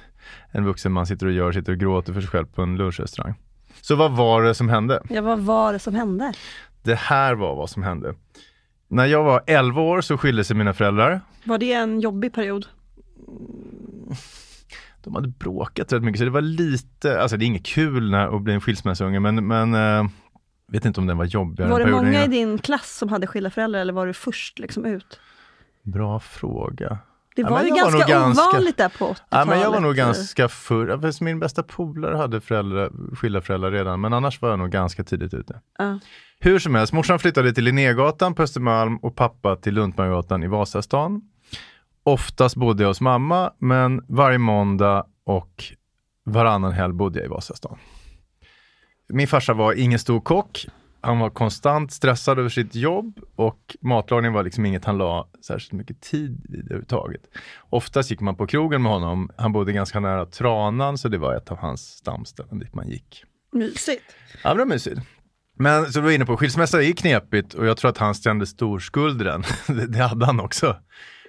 en 0.52 0.66
vuxen 0.66 0.92
man 0.92 1.06
sitter 1.06 1.26
och 1.26 1.32
gör, 1.32 1.52
sitter 1.52 1.72
och 1.72 1.78
gråter 1.78 2.14
för 2.14 2.22
sig 2.22 2.30
själv 2.30 2.46
på 2.46 2.62
en 2.62 2.78
lunchrestaurang. 2.78 3.34
Så 3.82 3.96
vad 3.96 4.12
var 4.12 4.44
det 4.44 4.54
som 4.54 4.70
hände? 4.70 5.02
Ja, 5.10 5.22
vad 5.22 5.40
var 5.40 5.74
det 5.74 5.80
som 5.80 5.96
hände? 5.96 6.34
Det 6.84 6.96
här 6.96 7.36
var 7.36 7.56
vad 7.56 7.70
som 7.70 7.84
hände. 7.84 8.16
När 8.88 9.06
jag 9.06 9.24
var 9.24 9.44
11 9.48 9.82
år 9.82 10.02
så 10.02 10.18
skilde 10.18 10.44
sig 10.44 10.56
mina 10.56 10.74
föräldrar. 10.74 11.22
Var 11.44 11.58
det 11.58 11.74
en 11.74 12.00
jobbig 12.00 12.34
period? 12.34 12.66
De 15.04 15.16
hade 15.16 15.28
bråkat 15.28 15.94
rätt 15.94 16.04
mycket 16.04 16.20
så 16.20 16.26
det 16.26 16.32
var 16.32 16.42
lite, 16.42 17.22
alltså 17.22 17.38
det 17.38 17.46
är 17.46 17.48
inget 17.48 17.66
kul 17.66 18.12
när, 18.12 18.36
att 18.36 18.42
bli 18.42 18.54
en 18.54 18.62
skilsmässounge 18.62 19.20
men, 19.20 19.48
men 19.48 19.74
äh, 19.74 20.06
vet 20.68 20.86
inte 20.86 21.00
om 21.00 21.08
den 21.08 21.18
var 21.18 21.26
jobbigare. 21.26 21.70
Var 21.70 21.80
det 21.80 21.92
många 21.92 22.26
i 22.26 22.28
din 22.28 22.58
klass 22.58 22.98
som 22.98 23.10
hade 23.10 23.28
skilda 23.28 23.50
föräldrar 23.50 23.82
eller 23.82 23.94
var 23.94 24.08
du 24.08 24.14
först 24.14 24.60
liksom 24.60 24.86
ut? 24.86 25.20
Bra 25.84 26.20
fråga. 26.20 26.98
Det 27.36 27.42
Ja, 27.42 27.50
var 27.50 27.58
men 27.58 27.66
ju 27.68 27.76
jag 27.78 27.86
var 27.86 27.92
ganska 27.92 28.14
ganska- 28.14 28.50
ovanligt 28.50 28.78
där 28.78 28.90
på 28.90 29.06
80-talet. 29.06 29.24
Ja, 29.30 29.46
men 29.46 29.60
jag 29.60 29.72
var 29.72 29.80
nog 29.80 29.96
ganska 29.96 30.48
för, 30.50 30.88
ja, 30.88 31.02
fast 31.02 31.22
min 31.22 31.40
bästa 31.40 31.64
polare 31.64 32.18
hade 32.18 32.42
föräldrar, 32.42 33.16
skilda 33.16 33.42
föräldrar 33.42 33.72
redan, 33.72 34.02
men 34.02 34.14
annars 34.14 34.42
var 34.42 34.50
jag 34.50 34.60
nog 34.60 34.70
ganska 34.70 35.04
tidigt 35.04 35.34
ute. 35.34 35.62
Ja. 35.78 36.00
Hur 36.40 36.60
som 36.60 36.76
helst, 36.76 36.94
morsan 36.94 37.20
flyttade 37.20 37.54
till 37.54 37.64
Linnégatan 37.64 38.36
på 38.36 38.44
Östermalm 38.44 38.98
och 38.98 39.16
pappa 39.16 39.56
till 39.56 39.74
Luntmansgatan 39.74 40.44
i 40.44 40.48
Vasastan. 40.48 41.22
Oftast 42.04 42.56
bodde 42.56 42.84
jag 42.84 42.88
hos 42.88 43.02
mamma, 43.02 43.52
men 43.58 44.02
varje 44.08 44.38
måndag 44.38 45.06
och 45.26 45.64
varannan 46.26 46.72
helg 46.72 46.94
bodde 46.94 47.20
jag 47.20 47.26
i 47.26 47.30
Vasastan. 47.30 47.78
Min 49.10 49.28
farsa 49.28 49.54
var 49.54 49.74
ingen 49.74 50.00
stor 50.00 50.22
kock. 50.22 50.66
Han 51.02 51.20
var 51.20 51.30
konstant 51.30 51.92
stressad 51.92 52.40
över 52.40 52.50
sitt 52.50 52.76
jobb 52.76 53.20
och 53.36 53.76
matlagning 53.82 54.34
var 54.34 54.44
liksom 54.44 54.66
inget 54.66 54.86
han 54.86 54.98
la 54.98 55.30
särskilt 55.46 55.72
mycket 55.72 56.02
tid 56.02 56.46
vid 56.50 56.66
överhuvudtaget. 56.66 57.22
Oftast 57.70 58.12
gick 58.12 58.20
man 58.20 58.36
på 58.36 58.48
krogen 58.48 58.82
med 58.82 58.92
honom. 58.92 59.30
Han 59.38 59.52
bodde 59.52 59.72
ganska 59.72 60.00
nära 60.00 60.26
Tranan 60.26 60.98
så 60.98 61.10
det 61.10 61.18
var 61.18 61.36
ett 61.36 61.52
av 61.52 61.58
hans 61.58 61.82
stamställen 61.82 62.60
dit 62.60 62.76
man 62.76 62.90
gick. 62.90 63.24
Mysigt. 63.54 64.16
Ja, 64.44 64.54
det 64.54 64.60
var 64.60 64.66
mysigt. 64.66 65.02
Men 65.58 65.86
så 65.86 66.00
du 66.00 66.04
var 66.04 66.12
inne 66.12 66.26
på, 66.26 66.38
skilsmässa 66.38 66.84
är 66.84 66.92
knepigt 66.92 67.54
och 67.54 67.66
jag 67.66 67.78
tror 67.78 67.90
att 67.90 67.98
han 67.98 68.14
kände 68.14 68.46
stor 68.46 68.80
skuld 68.80 69.22
i 69.22 69.24
den. 69.24 69.44
det, 69.68 69.88
det 69.88 70.04
hade 70.04 70.26
han 70.26 70.40
också. 70.40 70.76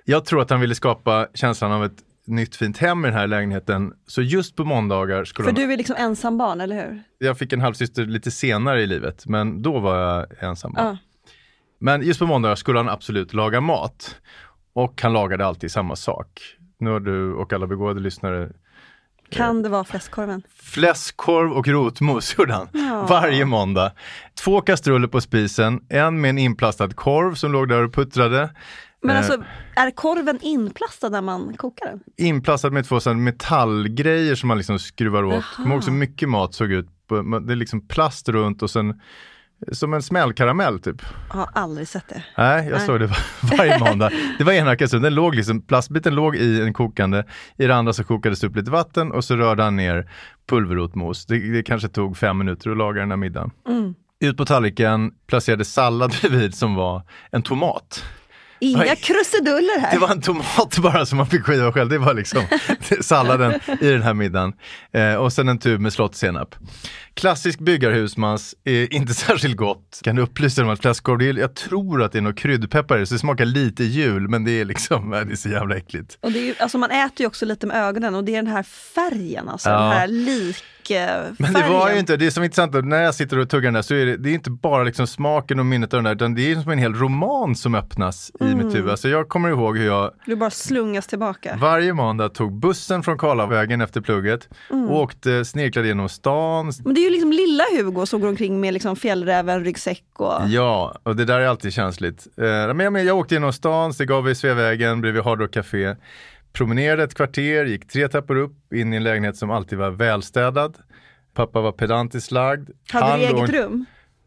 Jag 0.05 0.25
tror 0.25 0.43
att 0.43 0.51
han 0.51 0.61
ville 0.61 0.75
skapa 0.75 1.29
känslan 1.35 1.73
av 1.73 1.85
ett 1.85 1.99
nytt 2.27 2.57
fint 2.57 2.79
hem 2.79 3.05
i 3.05 3.09
den 3.09 3.19
här 3.19 3.27
lägenheten. 3.27 3.93
Så 4.07 4.23
just 4.23 4.57
på 4.57 4.65
måndagar 4.65 5.25
skulle 5.25 5.45
För 5.49 5.53
han... 5.61 5.69
du 5.69 5.73
är 5.73 5.77
liksom 5.77 5.97
ensam 5.99 6.39
barn, 6.39 6.61
eller 6.61 6.77
hur? 6.77 7.03
Jag 7.19 7.39
fick 7.39 7.53
en 7.53 7.61
halvsyster 7.61 8.07
lite 8.07 8.31
senare 8.31 8.83
i 8.83 8.87
livet, 8.87 9.27
men 9.27 9.63
då 9.63 9.79
var 9.79 9.99
jag 9.99 10.27
ensam. 10.43 10.73
barn. 10.73 10.87
Ja. 10.87 10.97
Men 11.79 12.03
just 12.03 12.21
på 12.21 12.27
måndagar 12.27 12.55
skulle 12.55 12.79
han 12.79 12.89
absolut 12.89 13.35
laga 13.35 13.61
mat. 13.61 14.17
Och 14.75 15.03
han 15.03 15.13
lagade 15.13 15.47
alltid 15.47 15.71
samma 15.73 15.97
sak. 15.97 16.41
Nu 16.81 16.91
har 16.91 17.01
du 17.01 17.33
och 17.33 17.53
alla 17.53 17.67
begåvade 17.67 18.01
lyssnare 18.01 18.51
Kan 19.31 19.63
det 19.63 19.69
vara 19.69 19.85
fläskkorven? 19.85 20.43
Fläskkorv 20.55 21.53
och 21.53 21.69
rotmos 21.69 22.39
gjorde 22.39 22.53
han 22.53 22.69
varje 23.09 23.45
måndag. 23.45 23.93
Två 24.35 24.61
kastruller 24.61 25.09
på 25.09 25.21
spisen, 25.21 25.81
en 25.89 26.21
med 26.21 26.31
en 26.31 26.39
inplastad 26.39 26.89
korv 26.89 27.35
som 27.35 27.53
låg 27.53 27.69
där 27.69 27.83
och 27.85 27.95
puttrade. 27.95 28.51
Men 29.03 29.11
Eh. 29.17 29.19
alltså, 29.19 29.45
är 29.77 29.91
korven 29.91 30.39
inplastad 30.43 31.09
när 31.09 31.23
man 31.23 31.55
kokar 31.57 31.87
den? 31.87 32.01
Inplastad 32.17 32.71
med 32.71 32.85
två 32.89 33.01
sådana 33.01 33.21
metallgrejer 33.21 34.35
som 34.35 34.49
man 34.49 34.57
liksom 34.57 34.79
skruvar 34.79 35.23
åt. 35.25 35.45
Kommer 35.57 35.75
ihåg 35.75 35.85
så 35.85 35.91
mycket 35.93 36.29
mat 36.29 36.55
såg 36.55 36.73
ut. 36.73 36.87
Det 37.47 37.53
är 37.53 37.57
liksom 37.57 37.89
plast 37.89 38.29
runt 38.29 38.63
och 38.63 38.71
sen 38.71 39.01
som 39.73 39.95
en 39.95 40.03
smällkaramell 40.03 40.81
typ. 40.81 41.03
Jag 41.29 41.37
har 41.39 41.49
aldrig 41.53 41.89
sett 41.89 42.09
det. 42.09 42.25
Nej, 42.37 42.65
jag 42.69 42.77
Nej. 42.79 42.87
såg 42.87 43.01
det 43.01 43.07
var- 43.07 43.19
varje 43.59 43.79
måndag. 43.79 44.11
Det 44.39 44.45
var 44.45 44.53
ena 44.53 44.75
den 44.77 45.15
låg 45.15 45.35
liksom, 45.35 45.63
plastbiten 45.63 46.15
låg 46.15 46.37
i 46.37 46.61
en 46.63 46.73
kokande. 46.75 47.25
I 47.59 47.67
det 47.67 47.75
andra 47.75 47.93
så 47.93 48.05
kokades 48.05 48.41
det 48.41 48.47
upp 48.47 48.57
lite 48.57 48.71
vatten 48.71 49.13
och 49.13 49.25
så 49.25 49.37
rörde 49.37 49.63
han 49.63 49.77
ner 49.77 50.11
pulverrotmos. 50.49 51.27
Det, 51.27 51.39
det 51.53 51.63
kanske 51.63 51.89
tog 51.89 52.17
fem 52.17 52.39
minuter 52.39 52.71
att 52.71 52.77
laga 52.77 53.01
den 53.01 53.11
här 53.11 53.17
middagen. 53.17 53.51
Mm. 53.69 53.95
Ut 54.21 54.37
på 54.37 54.45
tallriken 54.45 55.13
placerades 55.27 55.73
sallad 55.73 56.15
bredvid 56.23 56.55
som 56.55 56.75
var 56.75 57.03
en 57.31 57.43
tomat. 57.43 58.05
Inga 58.63 58.81
Oj. 58.83 58.97
krusiduller 59.03 59.81
här. 59.81 59.91
Det 59.93 59.99
var 59.99 60.09
en 60.09 60.21
tomat 60.21 60.79
bara 60.79 61.07
som 61.07 61.19
man 61.19 61.27
fick 61.27 61.43
skiva 61.43 61.73
själv. 61.73 61.89
Det 61.91 61.99
var 61.99 62.15
liksom 62.15 62.43
salladen 63.01 63.61
i 63.81 63.89
den 63.91 64.03
här 64.03 64.15
middagen. 64.15 64.53
Eh, 64.93 65.15
och 65.15 65.33
sen 65.33 65.49
en 65.49 65.59
tub 65.59 65.81
med 65.81 65.93
slottssenap. 65.93 66.55
Klassisk 67.15 67.59
byggarhusmans, 67.59 68.55
är 68.65 68.95
inte 68.95 69.15
särskilt 69.27 69.57
gott. 69.57 70.01
Kan 70.03 70.17
du 70.17 70.23
upplysa 70.23 70.63
om 70.63 70.69
att 70.69 70.81
fläskkorv, 70.81 71.23
är, 71.23 71.39
jag 71.39 71.55
tror 71.55 72.03
att 72.03 72.13
det 72.13 72.19
är 72.19 72.23
något 72.23 72.37
kryddpeppar 72.39 72.99
i, 72.99 73.07
så 73.07 73.15
det 73.15 73.19
smakar 73.19 73.45
lite 73.45 73.85
jul, 73.85 74.29
men 74.29 74.45
det 74.45 74.61
är 74.61 74.65
liksom, 74.65 75.13
eh, 75.13 75.21
det 75.25 75.33
är 75.33 75.37
så 75.37 75.49
jävla 75.49 75.77
äckligt. 75.77 76.19
Och 76.21 76.33
det 76.33 76.39
är 76.39 76.45
ju, 76.45 76.55
alltså 76.59 76.79
man 76.79 76.91
äter 76.91 77.21
ju 77.21 77.27
också 77.27 77.47
lite 77.47 77.67
med 77.67 77.77
ögonen 77.77 78.15
och 78.15 78.25
det 78.25 78.33
är 78.33 78.43
den 78.43 78.47
här 78.53 78.63
färgen, 78.63 79.49
alltså 79.49 79.71
Ja. 79.71 79.81
den 79.81 79.93
här 79.93 80.09
likfärgen. 80.91 81.37
Men 81.39 81.53
det 81.53 81.69
var 81.69 81.91
ju 81.91 81.99
inte, 81.99 82.17
det 82.17 82.27
är 82.27 82.31
som 82.31 82.43
är 82.43 82.45
intressant, 82.45 82.85
när 82.85 83.03
jag 83.03 83.15
sitter 83.15 83.39
och 83.39 83.49
tuggar 83.49 83.65
den 83.65 83.75
där 83.75 83.83
så 83.83 83.95
är 83.95 84.07
det, 84.07 84.17
det 84.17 84.31
är 84.31 84.35
inte 84.35 84.51
bara 84.51 84.83
liksom 84.83 85.07
smaken 85.07 85.59
och 85.59 85.67
minnet 85.67 85.95
av 85.95 85.99
den 85.99 86.05
där, 86.05 86.15
utan 86.15 86.35
det 86.35 86.53
är 86.53 86.57
som 86.57 86.71
en 86.71 86.79
hel 86.79 86.95
roman 86.95 87.57
som 87.57 87.75
öppnas 87.75 88.33
i 88.41 88.45
mitt 88.45 88.75
huvud. 88.75 88.91
Alltså 88.91 89.09
jag 89.09 89.29
kommer 89.29 89.49
ihåg 89.49 89.79
hur 89.79 89.87
jag 89.87 90.11
Du 90.27 90.37
bara 90.37 90.51
slungas 90.51 91.07
tillbaka. 91.07 91.57
Varje 91.61 91.93
måndag 91.93 92.29
tog 92.29 92.53
bussen 92.53 93.03
från 93.03 93.19
Karlavägen 93.19 93.81
efter 93.81 94.01
plugget 94.01 94.49
och 94.69 95.01
åkte 95.01 95.45
snirklade 95.45 95.89
genom 95.89 96.09
stan. 96.09 96.73
Men 96.85 96.95
det 96.95 97.01
är 97.01 97.05
ju 97.05 97.11
liksom 97.11 97.33
lilla 97.33 97.65
Hugo 97.77 98.07
som 98.07 98.21
går 98.21 98.29
omkring 98.29 98.61
med 98.61 98.75
liksom 98.75 98.97
fjällräven, 98.97 99.65
ryggsäck 99.65 100.05
och... 100.17 100.49
Ja, 100.49 100.95
och 101.03 101.17
det 101.17 101.25
där 101.25 101.41
är 101.41 101.47
alltid 101.47 101.73
känsligt. 101.73 102.27
Eh, 102.37 102.45
men 102.45 102.81
jag, 102.81 102.93
men 102.93 103.07
jag 103.07 103.19
åkte 103.19 103.35
genom 103.35 103.53
stan, 103.53 103.95
steg 103.95 104.13
av 104.13 104.25
vid 104.25 104.37
Sveavägen 104.37 105.01
bredvid 105.01 105.23
Hard 105.23 105.41
Rock 105.41 105.55
Café. 105.55 105.95
Promenerade 106.53 107.03
ett 107.03 107.15
kvarter, 107.15 107.65
gick 107.65 107.89
tre 107.89 108.09
trappor 108.09 108.37
upp 108.37 108.73
in 108.73 108.93
i 108.93 108.97
en 108.97 109.05
lägenhet 109.05 109.37
som 109.37 109.51
alltid 109.51 109.79
var 109.79 109.91
välstädad. 109.91 110.77
Pappa 111.35 111.61
var 111.61 111.73
pedantiskt 111.73 112.31
lagd. 112.31 112.71
Hade 112.93 113.07
Han 113.07 113.19
du 113.19 113.25
eget 113.25 113.37
låg- 113.37 113.55
rum? 113.55 113.85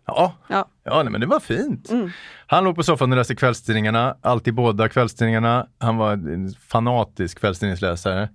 Ja, 0.08 0.34
Ja. 0.48 0.70
Ja, 0.84 1.04
nej, 1.04 1.12
men 1.12 1.22
det 1.22 1.28
var 1.28 1.40
fint. 1.40 1.90
Mm. 1.92 2.10
Han 2.48 2.64
låg 2.64 2.76
på 2.76 2.84
soffan 2.84 3.12
och 3.12 3.18
läste 3.18 3.36
kvällstidningarna, 3.36 4.18
alltid 4.22 4.54
båda 4.54 4.90
kvällstidningarna. 4.90 5.68
Han 5.80 5.98
var 5.98 6.12
en 6.14 6.54
fanatisk 6.68 7.40
kvällstidningsläsare. 7.40 8.30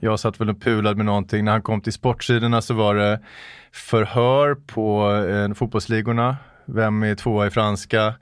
Jag 0.00 0.20
satt 0.20 0.40
väl 0.40 0.50
och 0.50 0.60
pulade 0.62 0.96
med 0.96 1.06
någonting. 1.06 1.44
När 1.44 1.52
han 1.52 1.62
kom 1.62 1.80
till 1.80 1.92
sportsidorna 1.92 2.62
så 2.62 2.74
var 2.74 2.94
det 2.94 3.20
förhör 3.72 4.54
på 4.54 5.12
eh, 5.26 5.54
fotbollsligorna. 5.54 6.36
Vem 6.66 7.02
är 7.02 7.14
tvåa 7.14 7.46
i 7.46 7.50
franska? 7.50 8.14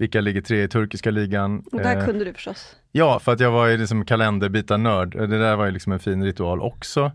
Vilka 0.00 0.20
ligger 0.20 0.40
tre 0.40 0.62
i 0.62 0.68
turkiska 0.68 1.10
ligan? 1.10 1.64
Och 1.72 1.80
där 1.80 1.96
Eh, 1.96 2.06
kunde 2.06 2.24
du 2.24 2.32
förstås. 2.32 2.76
Ja, 2.92 3.18
för 3.18 3.32
att 3.32 3.40
jag 3.40 3.50
var 3.50 3.66
ju 3.66 3.76
liksom 3.76 4.04
kalenderbitar-nörd. 4.04 5.16
Det 5.16 5.38
där 5.38 5.56
var 5.56 5.66
ju 5.66 5.70
liksom 5.70 5.92
en 5.92 5.98
fin 5.98 6.24
ritual 6.24 6.60
också. 6.60 7.12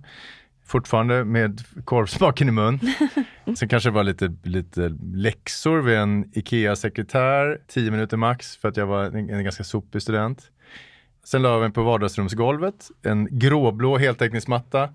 Fortfarande 0.65 1.24
med 1.24 1.62
korvsmaken 1.86 2.50
i 2.50 2.51
mun. 2.51 2.80
Sen 3.58 3.70
kanske 3.70 3.89
det 3.89 3.94
var 3.94 4.04
lite, 4.04 4.34
lite 4.44 4.98
läxor 5.13 5.82
vid 5.82 5.96
en 5.96 6.32
IKEA-sekretär, 6.34 7.62
10 7.68 7.92
minuter 7.92 8.18
max, 8.18 8.58
för 8.58 8.70
att 8.70 8.77
jag 8.77 8.86
var 8.86 9.04
en, 9.04 9.30
en 9.30 9.44
ganska 9.44 9.63
sopig 9.63 10.01
student. 10.01 10.51
Sen 11.24 11.42
la 11.42 11.50
jag 11.50 11.62
mig 11.62 11.72
på 11.72 11.84
vardagsrumsgolvet, 11.84 12.89
en 13.04 13.39
gråblå 13.39 13.98
heltäckningsmatta 13.98 14.89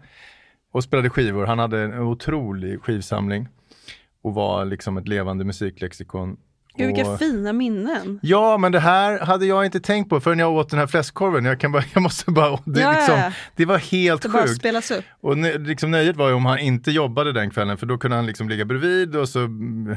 och 0.73 0.85
spelade 0.85 1.11
skivor. 1.11 1.47
Han 1.47 1.59
hade 1.59 1.81
en 1.81 1.99
otrolig 1.99 2.83
skivsamling 2.83 3.49
och 4.23 4.35
var 4.35 4.65
liksom 4.65 4.97
ett 4.97 5.09
levande 5.09 5.45
musiklexikon. 5.45 6.37
Gud 6.87 6.97
vilka 6.97 7.17
fina 7.17 7.53
minnen. 7.53 8.19
Ja, 8.23 8.59
men 8.59 8.73
det 8.73 8.81
här 8.81 9.19
hade 9.19 9.47
jag 9.47 9.65
inte 9.65 9.81
tänkt 9.81 10.09
på 10.09 10.21
förrän 10.21 10.39
jag 10.39 10.53
åt 10.53 10.71
den 10.71 10.79
här 10.79 10.87
fläskkorven. 10.87 11.45
Jag, 11.45 11.61
kan 11.61 11.73
bara, 11.73 11.85
jag 11.95 12.03
måste 12.03 12.31
bara, 12.31 12.59
det, 12.65 12.81
Ja, 12.81 12.93
liksom, 12.93 13.21
det 13.57 13.65
var 13.65 13.79
helt 13.79 14.23
Det 14.23 14.29
bara 14.29 14.43
sjukt. 14.47 14.57
spelas 14.59 14.91
upp. 14.91 15.05
Och 15.21 15.37
liksom 15.61 15.91
nöjet 15.91 16.17
var 16.17 16.29
ju 16.29 16.35
om 16.35 16.47
han 16.47 16.59
inte 16.59 16.91
jobbade 16.91 17.33
den 17.33 17.51
kvällen, 17.51 17.77
för 17.77 17.87
då 17.87 17.99
kunde 17.99 18.17
han 18.17 18.27
liksom 18.27 18.49
ligga 18.49 18.65
bredvid 18.65 19.17
och 19.17 19.29
så 19.29 19.39
mm, 19.41 19.97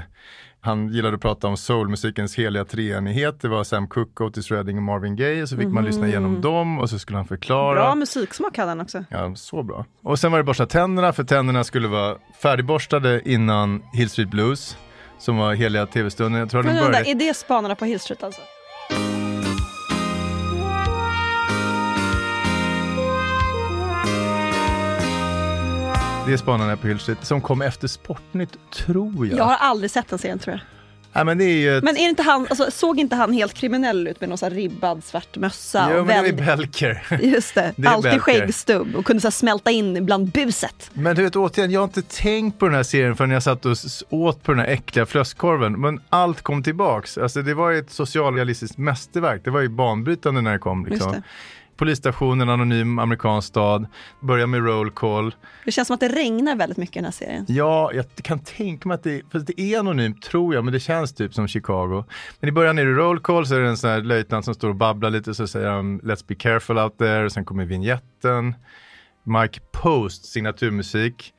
han 0.65 0.87
gillade 0.89 1.15
att 1.15 1.21
prata 1.21 1.47
om 1.47 1.57
soulmusikens 1.57 2.35
heliga 2.35 2.65
treenighet. 2.65 3.41
Det 3.41 3.47
var 3.47 3.63
Sam 3.63 3.87
Cooke, 3.87 4.23
Otis 4.23 4.51
Redding 4.51 4.77
och 4.77 4.83
Marvin 4.83 5.15
Gaye. 5.15 5.41
Och 5.41 5.49
så 5.49 5.57
fick 5.57 5.67
man 5.67 5.85
lyssna 5.85 6.07
igenom 6.07 6.41
dem 6.41 6.79
och 6.79 6.89
så 6.89 6.99
skulle 6.99 7.17
han 7.17 7.27
förklara. 7.27 7.73
Bra 7.75 7.95
musiksmak 7.95 8.57
hade 8.57 8.69
han 8.69 8.81
också. 8.81 9.03
Ja, 9.09 9.35
så 9.35 9.63
bra. 9.63 9.85
Och 10.03 10.19
sen 10.19 10.31
var 10.31 10.39
det 10.39 10.43
borsta 10.43 10.65
tänderna, 10.65 11.13
för 11.13 11.23
tänderna 11.23 11.63
skulle 11.63 11.87
vara 11.87 12.15
färdigborstade 12.41 13.21
innan 13.25 13.83
Hill 13.93 14.09
Street 14.09 14.29
Blues, 14.29 14.77
som 15.23 15.37
var 15.37 15.53
heliga 15.53 15.85
tv-stunden. 15.85 16.39
Jag 16.39 16.49
tror 16.49 16.59
att 16.59 16.65
den 16.65 16.75
Men 16.75 16.85
började... 16.85 17.09
är 17.09 17.15
det 17.15 17.33
Spanarna 17.33 17.75
på 17.75 17.85
Hill 17.85 17.99
Street 17.99 18.23
alltså? 18.23 18.41
Det 26.25 26.33
är 26.33 26.37
Spanarna 26.37 26.77
på 26.77 26.87
Hill 26.87 26.99
Street 26.99 27.25
som 27.25 27.41
kom 27.41 27.61
efter 27.61 27.87
Sportnytt, 27.87 28.57
tror 28.73 29.27
jag. 29.27 29.37
Jag 29.39 29.43
har 29.43 29.57
aldrig 29.57 29.91
sett 29.91 30.07
den 30.07 30.19
serien 30.19 30.39
tror 30.39 30.53
jag. 30.53 30.82
Nej, 31.13 31.25
men 31.25 31.41
ett... 31.41 31.83
Men 31.83 31.97
är 31.97 32.09
inte 32.09 32.23
han, 32.23 32.47
alltså, 32.49 32.71
såg 32.71 32.99
inte 32.99 33.15
han 33.15 33.33
helt 33.33 33.53
kriminell 33.53 34.07
ut 34.07 34.19
med 34.21 34.29
någon 34.29 34.37
här 34.41 34.49
ribbad 34.49 35.03
svart 35.03 35.37
mössa? 35.37 35.87
jo, 35.91 35.99
och 35.99 36.05
men 36.05 36.23
det 36.23 36.29
är 36.29 36.33
Belker. 36.33 37.03
just 37.21 37.55
det, 37.55 37.73
det 37.75 37.87
alltid 37.87 38.11
Belker. 38.11 38.19
skäggstubb 38.19 38.95
och 38.95 39.05
kunde 39.05 39.21
så 39.21 39.31
smälta 39.31 39.71
in 39.71 40.05
bland 40.05 40.31
buset. 40.31 40.91
Men 40.93 41.15
du 41.15 41.23
vet 41.23 41.35
återigen, 41.35 41.71
jag 41.71 41.79
har 41.79 41.83
inte 41.85 42.01
tänkt 42.01 42.59
på 42.59 42.65
den 42.65 42.75
här 42.75 42.83
serien 42.83 43.15
förrän 43.15 43.31
jag 43.31 43.43
satt 43.43 43.65
och 43.65 43.77
åt 44.09 44.43
på 44.43 44.51
den 44.51 44.59
här 44.59 44.67
äckliga 44.67 45.05
fläskkorven. 45.05 45.81
Men 45.81 46.01
allt 46.09 46.41
kom 46.41 46.63
tillbaks. 46.63 47.17
Alltså 47.17 47.41
det 47.41 47.53
var 47.53 47.69
ju 47.69 47.79
ett 47.79 47.91
socialrealistiskt 47.91 48.77
mästerverk. 48.77 49.41
Det 49.43 49.51
var 49.51 49.61
ju 49.61 49.69
banbrytande 49.69 50.41
när 50.41 50.51
det 50.51 50.59
kom. 50.59 50.85
Liksom. 50.85 51.23
Just 51.73 51.77
polisstation, 51.77 52.41
en 52.41 52.49
anonym 52.49 52.99
amerikansk 52.99 53.47
stad. 53.47 53.85
Börjar 54.19 54.47
med 54.47 54.65
roll 54.65 54.91
call. 54.91 55.35
Det 55.65 55.71
känns 55.71 55.87
som 55.87 55.93
att 55.93 55.99
det 55.99 56.07
regnar 56.07 56.55
väldigt 56.55 56.77
mycket 56.77 56.95
i 56.95 56.99
den 56.99 57.05
här 57.05 57.11
serien. 57.11 57.45
Ja, 57.47 57.91
jag 57.93 58.05
kan 58.15 58.39
tänka 58.39 58.87
mig 58.87 58.95
att 58.95 59.03
det, 59.03 59.21
för 59.31 59.39
det 59.39 59.61
är 59.61 59.79
anonymt 59.79 60.21
tror 60.21 60.55
jag, 60.55 60.63
men 60.63 60.73
det 60.73 60.79
känns 60.79 61.13
typ 61.13 61.33
som 61.33 61.47
Chicago. 61.47 62.03
Men 62.39 62.49
i 62.49 62.51
början 62.51 62.77
är 62.79 62.85
det 62.85 62.91
roll 62.91 63.19
call, 63.19 63.47
så 63.47 63.55
är 63.55 63.59
det 63.59 63.67
en 63.67 63.77
sån 63.77 63.89
här 63.89 64.01
löjtnant 64.01 64.45
som 64.45 64.53
står 64.53 64.69
och 64.69 64.75
babblar 64.75 65.09
lite, 65.09 65.33
så 65.33 65.47
säger 65.47 65.69
han 65.69 66.01
Let's 66.01 66.23
be 66.27 66.35
careful 66.35 66.77
out 66.77 66.97
there, 66.97 67.25
och 67.25 67.31
sen 67.31 67.45
kommer 67.45 67.65
vignetten. 67.65 68.55
Mike 69.23 69.59
Post, 69.71 70.25
signaturmusik. 70.25 71.33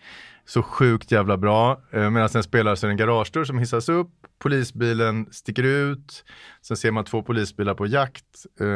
Så 0.46 0.62
sjukt 0.62 1.12
jävla 1.12 1.36
bra. 1.36 1.80
Eh, 1.92 2.10
Medan 2.10 2.28
den 2.32 2.42
spelar 2.42 2.74
så 2.74 2.86
är 2.86 2.88
det 2.88 2.92
en 2.92 2.96
garagedörr 2.96 3.44
som 3.44 3.58
hissas 3.58 3.88
upp, 3.88 4.10
polisbilen 4.42 5.26
sticker 5.30 5.62
ut, 5.62 6.24
sen 6.62 6.76
ser 6.76 6.90
man 6.90 7.04
två 7.04 7.22
polisbilar 7.22 7.74
på 7.74 7.86
jakt. 7.86 8.24
Eh, 8.60 8.66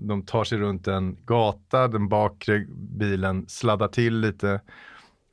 De 0.00 0.22
tar 0.26 0.44
sig 0.44 0.58
runt 0.58 0.88
en 0.88 1.16
gata, 1.26 1.88
den 1.88 2.08
bakre 2.08 2.64
bilen 2.98 3.44
sladdar 3.48 3.88
till 3.88 4.20
lite. 4.20 4.60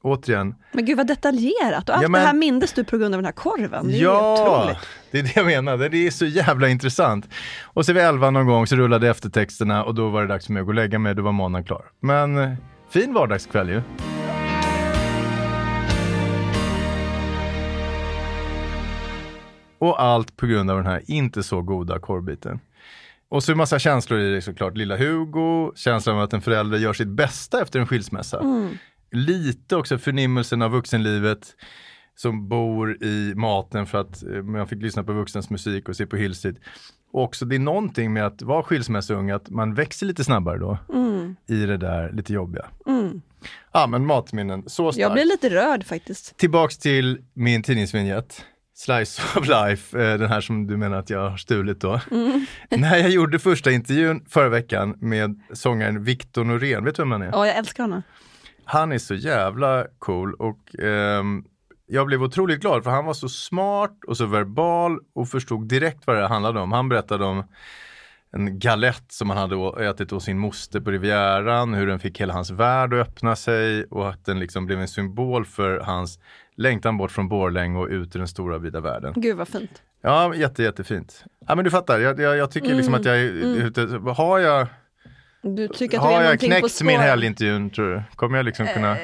Återigen, 0.03 0.55
Men 0.72 0.86
gud 0.86 0.98
vad 0.98 1.08
detaljerat 1.08 1.89
och 1.89 1.96
allt 1.96 2.03
Ja, 2.03 2.10
men- 2.10 2.22
det 2.22 2.27
här 2.27 2.34
mindes 2.34 2.74
du 2.74 2.84
på 2.84 2.98
grund 2.98 3.15
av 3.15 3.17
den 3.22 3.25
här 3.25 3.31
korven. 3.31 3.88
Det 3.88 3.98
är 3.98 4.01
ja, 4.03 4.34
otroligt. 4.62 4.77
det 5.12 5.19
är 5.19 5.24
det 5.24 5.36
jag 5.36 5.46
menar. 5.46 5.77
Det 5.89 5.98
är 6.08 6.12
så 6.12 6.25
jävla 6.25 6.69
intressant. 6.69 7.29
Och 7.63 7.86
så 7.86 7.93
vid 7.93 8.03
elva 8.03 8.29
någon 8.31 8.48
gång 8.48 8.67
så 8.67 8.75
rullade 8.75 9.10
eftertexterna 9.10 9.84
och 9.84 9.96
då 9.96 10.10
var 10.10 10.22
det 10.22 10.27
dags 10.27 10.46
för 10.46 10.53
mig 10.53 10.60
att 10.60 10.65
gå 10.65 10.69
och 10.72 10.75
lägga 10.75 11.00
mig. 11.00 11.15
Då 11.15 11.22
var 11.22 11.31
månaden 11.31 11.65
klar. 11.65 11.86
Men 12.00 12.38
eh, 12.38 12.53
fin 12.89 13.13
vardagskväll 13.13 13.69
ju. 13.69 13.81
Och 19.80 20.02
allt 20.02 20.38
på 20.38 20.46
grund 20.48 20.72
av 20.72 20.78
den 20.78 20.86
här 20.86 21.02
inte 21.08 21.44
så 21.44 21.62
goda 21.62 22.00
korvbiten. 22.00 22.60
Och 23.30 23.44
så 23.44 23.52
är 23.52 23.56
massa 23.56 23.80
känslor 23.80 24.20
i 24.20 24.32
det 24.32 24.42
såklart. 24.42 24.78
Lilla 24.78 24.98
Hugo, 24.98 25.72
känslan 25.76 26.16
av 26.16 26.22
att 26.22 26.34
en 26.34 26.42
förälder 26.42 26.78
gör 26.78 26.94
sitt 26.94 27.08
bästa 27.08 27.62
efter 27.62 27.80
en 27.80 27.88
skilsmässa. 27.88 28.44
Lite 29.12 29.76
också 29.76 29.98
förnimmelsen 29.98 30.62
av 30.62 30.72
vuxenlivet 30.72 31.56
som 32.16 32.48
bor 32.48 33.04
i 33.04 33.34
maten 33.36 33.86
för 33.86 33.98
att 33.98 34.24
eh, 34.24 34.44
man 34.44 34.68
fick 34.68 34.82
lyssna 34.82 35.04
på 35.04 35.14
vuxens 35.14 35.50
musik 35.50 35.90
och 35.90 35.96
se 35.96 36.06
på 36.06 36.16
Hill 36.16 36.36
Street. 36.36 36.56
Och 37.12 37.24
också 37.24 37.46
det 37.46 37.56
är 37.56 37.60
någonting 37.60 38.14
med 38.14 38.26
att 38.26 38.42
vara 38.42 38.64
skilsmässoung, 38.64 39.32
att 39.32 39.50
man 39.50 39.74
växer 39.74 40.06
lite 40.06 40.24
snabbare 40.24 40.58
då 40.58 40.78
i 41.48 41.66
det 41.66 41.78
där 41.78 42.12
lite 42.12 42.34
jobbiga. 42.34 42.66
Ja 43.74 43.88
men 43.88 44.06
matminnen, 44.06 44.64
så 44.68 44.92
starkt. 44.92 44.98
Jag 44.98 45.14
blir 45.14 45.26
lite 45.26 45.50
rörd 45.50 45.86
faktiskt. 45.86 46.38
Tillbaks 46.38 46.78
till 46.78 47.22
min 47.34 47.64
tidningsvinjett. 47.64 48.46
Slice 48.80 49.22
of 49.40 49.48
life, 49.48 50.00
eh, 50.00 50.18
den 50.20 50.30
här 50.30 50.42
som 50.42 50.68
du 50.68 50.78
menar 50.78 50.98
att 50.98 51.10
jag 51.10 51.30
har 51.30 51.38
stulit 51.38 51.82
då. 51.82 52.02
När 52.70 52.98
jag 52.98 53.10
gjorde 53.10 53.40
första 53.40 53.72
intervjun 53.72 54.26
förra 54.30 54.50
veckan 54.50 54.96
med 55.00 55.42
sångaren 55.54 56.04
Victor 56.04 56.44
Norén, 56.44 56.86
vet 56.86 56.96
du 56.96 57.02
vem 57.02 57.12
han 57.12 57.22
är? 57.22 57.30
Ja, 57.32 57.48
jag 57.48 57.58
älskar 57.58 57.84
honom. 57.84 58.02
Han 58.66 58.92
är 58.92 58.98
så 58.98 59.16
jävla 59.16 59.86
cool 60.00 60.34
och 60.34 60.80
ehm, 60.84 61.44
jag 61.88 62.08
blev 62.08 62.24
otroligt 62.24 62.62
glad 62.62 62.84
för 62.84 62.92
han 62.92 63.06
var 63.06 63.14
så 63.14 63.30
smart 63.30 64.00
och 64.08 64.18
så 64.18 64.26
verbal 64.26 65.00
och 65.16 65.30
förstod 65.30 65.68
direkt 65.68 66.08
vad 66.08 66.16
det 66.16 66.28
handlade 66.28 66.60
om. 66.60 66.72
Han 66.72 66.90
berättade 66.90 67.26
om 67.26 67.44
en 68.32 68.60
galett 68.60 69.12
som 69.12 69.30
han 69.30 69.38
hade 69.38 69.90
ätit 69.90 70.12
hos 70.12 70.24
sin 70.24 70.40
moster 70.40 70.80
på 70.80 70.92
Rivieran, 70.92 71.74
hur 71.74 71.88
den 71.88 72.00
fick 72.00 72.22
hela 72.22 72.34
hans 72.34 72.52
värld 72.52 72.94
att 72.94 73.08
öppna 73.08 73.36
sig 73.36 73.84
och 73.84 74.10
att 74.10 74.26
den 74.26 74.40
liksom 74.40 74.66
blev 74.66 74.80
en 74.80 74.88
symbol 74.88 75.46
för 75.46 75.80
hans 75.80 76.20
längtan 76.60 76.98
bort 76.98 77.12
från 77.12 77.30
Borlänge 77.30 77.80
och 77.80 77.88
ut 77.88 78.16
i 78.16 78.18
den 78.18 78.28
stora 78.28 78.58
vida 78.58 78.80
världen. 78.80 79.13
Gud 79.16 79.38
vad 79.38 79.48
fint. 79.48 79.82
Ja, 80.01 80.36
jätte, 80.36 80.63
jättefint. 80.63 81.24
Ja, 81.48 81.56
men 81.56 81.66
du 81.66 81.72
fattar, 81.72 82.00
jag, 82.00 82.20
jag, 82.20 82.38
jag 82.38 82.51
tycker 82.51 82.75
liksom 82.75 82.94
att 82.94 83.06
jag 83.06 83.16
är 83.16 83.22
ute, 83.22 83.82
har 84.18 84.39
jag, 84.39 84.68
Du 85.42 85.68
tycker 85.68 85.98
att 85.98 86.04
du 86.04 86.10
har 86.16 86.24
jag 86.24 86.39
knäckt 86.39 86.82
min 86.82 87.00
helgintervjun 87.00 87.70
tror 87.70 87.89
du? 87.89 88.04
Kommer 88.16 88.38
jag 88.38 88.46
liksom 88.46 88.68
kunna? 88.68 88.98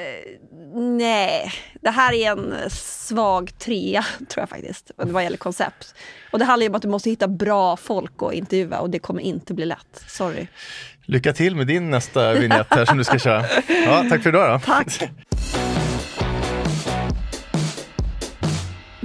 Nej, 0.97 1.51
det 1.81 1.89
här 1.89 2.13
är 2.13 2.31
en 2.31 2.69
svag 2.69 3.51
trea 3.59 4.05
tror 4.29 4.41
jag 4.41 4.49
faktiskt. 4.49 4.91
Vad 4.97 5.23
gäller 5.23 5.37
koncept. 5.37 5.95
Och 6.31 6.39
det 6.39 6.45
handlar 6.45 6.63
ju 6.63 6.69
om 6.69 6.75
att 6.75 6.81
du 6.81 6.87
måste 6.87 7.09
hitta 7.09 7.27
bra 7.27 7.77
folk 7.77 8.11
att 8.19 8.33
intervjua 8.33 8.79
och 8.79 8.89
det 8.89 8.99
kommer 8.99 9.21
inte 9.21 9.53
bli 9.53 9.65
lätt. 9.65 10.03
Sorry. 10.07 10.47
Lycka 11.05 11.33
till 11.33 11.55
med 11.55 11.67
din 11.67 11.89
nästa 11.89 12.33
vignett 12.33 12.67
här 12.69 12.85
som 12.85 12.97
du 12.97 13.03
ska 13.03 13.19
köra. 13.19 13.45
Ja, 13.85 14.05
tack 14.09 14.23
för 14.23 14.29
idag 14.29 14.53
då. 14.53 14.65
Tack. 14.65 15.09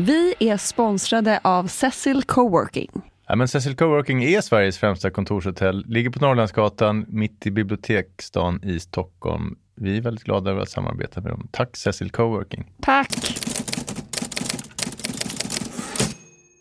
Vi 0.06 0.34
är 0.38 0.56
sponsrade 0.56 1.40
av 1.44 1.66
Cecil 1.66 2.22
Coworking. 2.22 2.90
Ja, 3.26 3.36
men 3.36 3.48
Cecil 3.48 3.76
Coworking 3.76 4.24
är 4.24 4.40
Sveriges 4.40 4.78
främsta 4.78 5.10
kontorshotell, 5.10 5.84
ligger 5.86 6.10
på 6.10 6.18
Norrlandsgatan 6.18 7.04
mitt 7.08 7.46
i 7.46 7.50
biblioteksstan 7.50 8.64
i 8.64 8.80
Stockholm. 8.80 9.58
Vi 9.74 9.96
är 9.96 10.00
väldigt 10.00 10.24
glada 10.24 10.50
över 10.50 10.62
att 10.62 10.70
samarbeta 10.70 11.20
med 11.20 11.32
dem. 11.32 11.48
Tack 11.50 11.76
Cecil 11.76 12.10
Coworking. 12.10 12.72
Tack. 12.82 13.38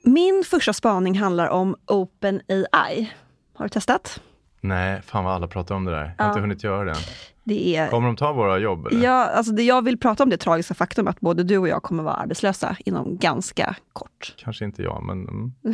Min 0.04 0.44
första 0.50 0.74
spaning 0.74 1.18
handlar 1.18 1.48
om 1.48 1.76
OpenAI. 1.86 3.12
Har 3.54 3.66
du 3.66 3.70
testat? 3.70 4.22
Nej, 4.62 5.02
fan 5.02 5.24
vad 5.24 5.34
alla 5.34 5.48
pratar 5.48 5.76
om 5.76 5.86
det 5.86 5.92
där. 5.92 6.16
Jag 6.18 6.26
har 6.26 6.32
inte 6.32 6.42
hunnit 6.42 6.64
göra 6.64 6.84
det. 6.84 6.96
Det 7.44 7.76
är 7.76 7.90
Kommer 7.90 8.08
de 8.08 8.16
ta 8.16 8.34
våra 8.34 8.58
jobb? 8.58 8.88
Eller? 8.88 9.04
Ja, 9.04 9.26
alltså 9.26 9.52
det 9.52 9.64
jag 9.64 9.82
vill 9.82 9.98
prata 9.98 10.24
om 10.24 10.30
det 10.30 10.38
tragiska 10.38 10.74
faktum 10.74 11.08
att 11.08 11.20
både 11.20 11.44
du 11.44 11.58
och 11.58 11.68
jag 11.68 11.84
kommer 11.84 12.04
vara 12.04 12.16
arbetslösa 12.16 12.76
inom 12.86 13.18
ganska 13.18 13.76
kort. 13.94 14.36
Kanske 14.38 14.66
inte 14.66 14.84
jag, 14.84 15.04
men 15.04 15.28
mm. 15.28 15.54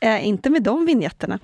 Eh, 0.00 0.26
inte 0.26 0.50
med 0.50 0.62
de 0.62 0.86
vinjetterna. 0.86 1.38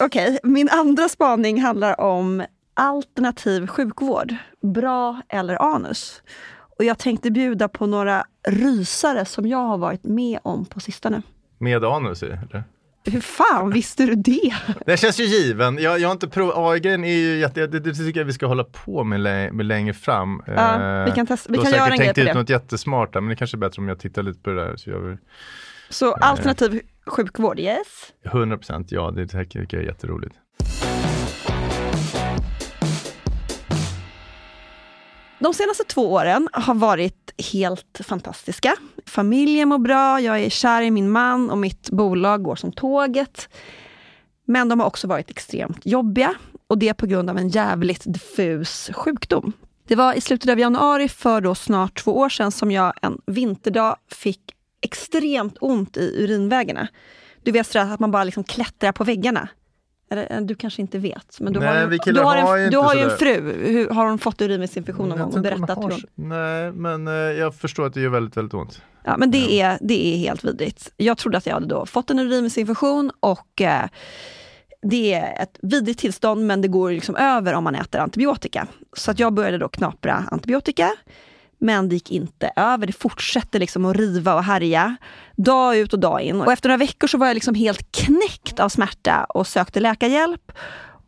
Okej, 0.00 0.38
min 0.42 0.68
andra 0.68 1.08
spaning 1.08 1.60
handlar 1.60 2.00
om 2.00 2.44
alternativ 2.74 3.66
sjukvård. 3.66 4.34
Bra 4.62 5.22
eller 5.28 5.74
anus? 5.74 6.22
Och 6.78 6.84
jag 6.84 6.98
tänkte 6.98 7.30
bjuda 7.30 7.68
på 7.68 7.86
några 7.86 8.24
rysare 8.48 9.24
som 9.24 9.46
jag 9.46 9.58
har 9.58 9.78
varit 9.78 10.04
med 10.04 10.38
om 10.42 10.64
på 10.64 10.80
sistone. 10.80 11.22
med 11.58 11.84
anus 11.84 12.22
i? 12.22 12.26
Eller? 12.26 12.64
Hur 13.04 13.20
fan 13.20 13.70
visste 13.70 14.06
du 14.06 14.14
det? 14.14 14.54
Den 14.86 14.96
känns 14.96 15.20
ju 15.20 15.24
given. 15.24 15.78
Jag, 15.78 15.98
jag 16.00 16.08
har 16.08 16.12
inte 16.12 16.28
provat, 16.28 16.54
AI-grejen 16.56 17.04
är 17.04 17.12
ju 17.12 17.38
jätte, 17.38 17.66
det, 17.66 17.80
det 17.80 17.94
tycker 17.94 18.20
jag 18.20 18.24
vi 18.24 18.32
ska 18.32 18.46
hålla 18.46 18.64
på 18.64 19.04
med, 19.04 19.54
med 19.54 19.66
längre 19.66 19.94
fram. 19.94 20.42
Ja, 20.46 21.04
vi 21.04 21.10
kan 21.12 21.26
testa- 21.26 21.48
vi 21.50 21.54
du 21.54 21.58
har 21.58 21.64
kan 21.64 21.70
säkert 21.72 21.76
göra 21.78 21.92
en 21.92 21.98
grej 21.98 22.06
tänkt 22.06 22.14
på 22.14 22.20
ut 22.20 22.26
det. 22.26 22.34
något 22.40 22.50
jättesmart 22.50 23.12
där, 23.12 23.20
men 23.20 23.30
det 23.30 23.36
kanske 23.36 23.56
är 23.56 23.58
bättre 23.58 23.82
om 23.82 23.88
jag 23.88 23.98
tittar 24.00 24.22
lite 24.22 24.40
på 24.40 24.50
det 24.50 24.56
där. 24.64 24.76
Så 24.76 24.90
gör 24.90 24.98
vi 25.00 25.16
Så 25.88 26.12
alternativ 26.12 26.80
sjukvård, 27.06 27.60
yes. 27.60 28.12
100% 28.24 28.86
ja, 28.88 29.10
det 29.10 29.26
tycker 29.26 29.66
jag 29.70 29.82
är 29.82 29.86
jätteroligt. 29.86 30.34
De 35.38 35.54
senaste 35.54 35.84
två 35.84 36.12
åren 36.12 36.48
har 36.52 36.74
varit 36.74 37.34
helt 37.52 38.00
fantastiska. 38.04 38.76
Familjen 39.06 39.68
mår 39.68 39.78
bra, 39.78 40.20
jag 40.20 40.40
är 40.40 40.50
kär 40.50 40.82
i 40.82 40.90
min 40.90 41.10
man 41.10 41.50
och 41.50 41.58
mitt 41.58 41.90
bolag 41.90 42.42
går 42.42 42.56
som 42.56 42.72
tåget. 42.72 43.48
Men 44.44 44.68
de 44.68 44.80
har 44.80 44.86
också 44.86 45.06
varit 45.06 45.30
extremt 45.30 45.86
jobbiga 45.86 46.34
och 46.66 46.78
det 46.78 46.94
på 46.94 47.06
grund 47.06 47.30
av 47.30 47.38
en 47.38 47.48
jävligt 47.48 48.02
diffus 48.04 48.90
sjukdom. 48.94 49.52
Det 49.86 49.94
var 49.94 50.14
i 50.14 50.20
slutet 50.20 50.50
av 50.50 50.58
januari 50.58 51.08
för 51.08 51.40
då 51.40 51.54
snart 51.54 52.04
två 52.04 52.16
år 52.16 52.28
sedan 52.28 52.52
som 52.52 52.70
jag 52.70 52.92
en 53.02 53.20
vinterdag 53.26 53.96
fick 54.10 54.40
extremt 54.80 55.56
ont 55.60 55.96
i 55.96 56.24
urinvägarna. 56.24 56.88
Du 57.42 57.52
vet 57.52 57.66
sådär 57.66 57.92
att 57.92 58.00
man 58.00 58.10
bara 58.10 58.24
liksom 58.24 58.44
klättrar 58.44 58.92
på 58.92 59.04
väggarna. 59.04 59.48
Eller, 60.10 60.32
eh, 60.32 60.40
du 60.40 60.54
kanske 60.54 60.82
inte 60.82 60.98
vet, 60.98 61.40
men 61.40 61.52
du 61.52 61.60
Nej, 61.60 61.68
har, 61.68 62.12
du 62.12 62.20
har, 62.20 62.36
har 62.36 62.56
en, 62.58 62.60
du 62.60 62.64
inte 62.66 62.78
har 62.78 62.94
ju 62.94 63.00
en 63.00 63.10
fru. 63.18 63.52
Hur, 63.66 63.88
har 63.90 64.06
hon 64.06 64.18
fått 64.18 64.42
urinvägsinfektion 64.42 65.08
någon 65.08 65.18
gång 65.18 65.32
och 65.34 65.40
berättat 65.40 65.68
hur 65.70 65.74
har 65.82 65.82
hon... 65.82 65.92
så- 66.00 66.06
Nej, 66.14 66.72
men 66.72 67.08
eh, 67.08 67.12
jag 67.14 67.54
förstår 67.54 67.86
att 67.86 67.94
det 67.94 68.00
gör 68.00 68.08
väldigt, 68.10 68.36
väldigt 68.36 68.54
ont. 68.54 68.82
Ja, 69.04 69.16
men 69.16 69.30
det, 69.30 69.60
är, 69.60 69.78
det 69.80 70.14
är 70.14 70.18
helt 70.18 70.44
vidrigt. 70.44 70.92
Jag 70.96 71.18
trodde 71.18 71.38
att 71.38 71.46
jag 71.46 71.54
hade 71.54 71.66
då 71.66 71.86
fått 71.86 72.10
en 72.10 72.18
urinvägsinfektion 72.18 73.10
och 73.20 73.60
eh, 73.60 73.84
det 74.82 75.14
är 75.14 75.42
ett 75.42 75.58
vidrigt 75.62 76.00
tillstånd 76.00 76.46
men 76.46 76.60
det 76.62 76.68
går 76.68 76.90
liksom 76.90 77.16
över 77.16 77.54
om 77.54 77.64
man 77.64 77.74
äter 77.74 78.00
antibiotika. 78.00 78.66
Så 78.96 79.10
att 79.10 79.18
jag 79.18 79.32
började 79.32 79.58
då 79.58 79.68
knapra 79.68 80.24
antibiotika. 80.30 80.90
Men 81.58 81.88
det 81.88 81.94
gick 81.94 82.10
inte 82.10 82.50
över. 82.56 82.86
Det 82.86 82.92
fortsätter 82.92 83.58
liksom 83.58 83.84
att 83.84 83.96
riva 83.96 84.34
och 84.34 84.44
härja. 84.44 84.96
Dag 85.36 85.76
ut 85.76 85.92
och 85.92 85.98
dag 85.98 86.22
in. 86.22 86.40
Och 86.40 86.52
efter 86.52 86.68
några 86.68 86.78
veckor 86.78 87.08
så 87.08 87.18
var 87.18 87.26
jag 87.26 87.34
liksom 87.34 87.54
helt 87.54 87.92
knäckt 87.92 88.60
av 88.60 88.68
smärta 88.68 89.24
och 89.24 89.46
sökte 89.46 89.80
läkarhjälp. 89.80 90.52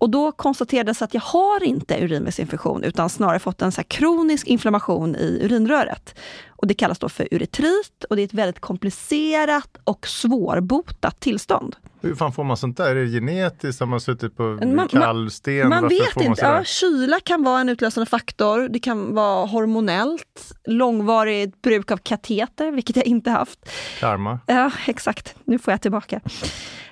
Och 0.00 0.10
då 0.10 0.32
konstaterades 0.32 1.02
att 1.02 1.14
jag 1.14 1.20
har 1.20 1.62
inte 1.62 2.04
urinvägsinfektion 2.04 2.84
utan 2.84 3.10
snarare 3.10 3.38
fått 3.38 3.62
en 3.62 3.72
så 3.72 3.82
kronisk 3.82 4.46
inflammation 4.46 5.16
i 5.16 5.40
urinröret. 5.42 6.18
Och 6.48 6.66
det 6.66 6.74
kallas 6.74 6.98
då 6.98 7.08
för 7.08 7.28
uretrit 7.30 8.04
och 8.10 8.16
det 8.16 8.22
är 8.22 8.24
ett 8.24 8.34
väldigt 8.34 8.60
komplicerat 8.60 9.76
och 9.84 10.06
svårbotat 10.06 11.20
tillstånd. 11.20 11.76
Hur 12.02 12.14
fan 12.14 12.32
får 12.32 12.44
man 12.44 12.56
sånt 12.56 12.76
där? 12.76 12.96
Är 12.96 13.04
det 13.04 13.10
genetiskt? 13.10 13.80
Har 13.80 13.86
man 13.86 14.00
suttit 14.00 14.36
på 14.36 14.42
Man- 14.42 14.88
kall 14.88 15.30
sten? 15.30 15.68
Man 15.68 15.82
Varför 15.82 15.96
vet 15.98 16.16
man 16.16 16.24
inte. 16.24 16.44
Ja, 16.44 16.64
kyla 16.64 17.20
kan 17.20 17.42
vara 17.42 17.60
en 17.60 17.68
utlösande 17.68 18.10
faktor. 18.10 18.68
Det 18.68 18.78
kan 18.78 19.14
vara 19.14 19.46
hormonellt. 19.46 20.52
Långvarigt 20.64 21.62
bruk 21.62 21.90
av 21.90 21.96
kateter, 21.96 22.70
vilket 22.70 22.96
jag 22.96 23.06
inte 23.06 23.30
haft. 23.30 23.58
Karma. 24.00 24.38
Ja, 24.46 24.70
exakt. 24.86 25.34
Nu 25.44 25.58
får 25.58 25.72
jag 25.72 25.82
tillbaka. 25.82 26.20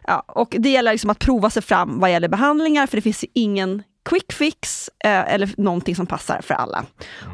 Ja, 0.08 0.24
och 0.26 0.56
det 0.58 0.68
gäller 0.68 0.92
liksom 0.92 1.10
att 1.10 1.18
prova 1.18 1.50
sig 1.50 1.62
fram 1.62 2.00
vad 2.00 2.10
gäller 2.10 2.28
behandlingar, 2.28 2.86
för 2.86 2.96
det 2.96 3.02
finns 3.02 3.24
ju 3.24 3.28
ingen 3.32 3.82
quick 4.04 4.32
fix 4.32 4.90
eh, 5.04 5.34
eller 5.34 5.54
någonting 5.56 5.96
som 5.96 6.06
passar 6.06 6.40
för 6.40 6.54
alla. 6.54 6.84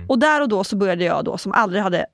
Och 0.08 0.18
där 0.18 0.42
och 0.42 0.48
då 0.48 0.64
så 0.64 0.76
började 0.76 1.04
jag 1.04 1.24
då, 1.24 1.38
som 1.38 1.52
aldrig 1.52 1.82
hade 1.82 2.06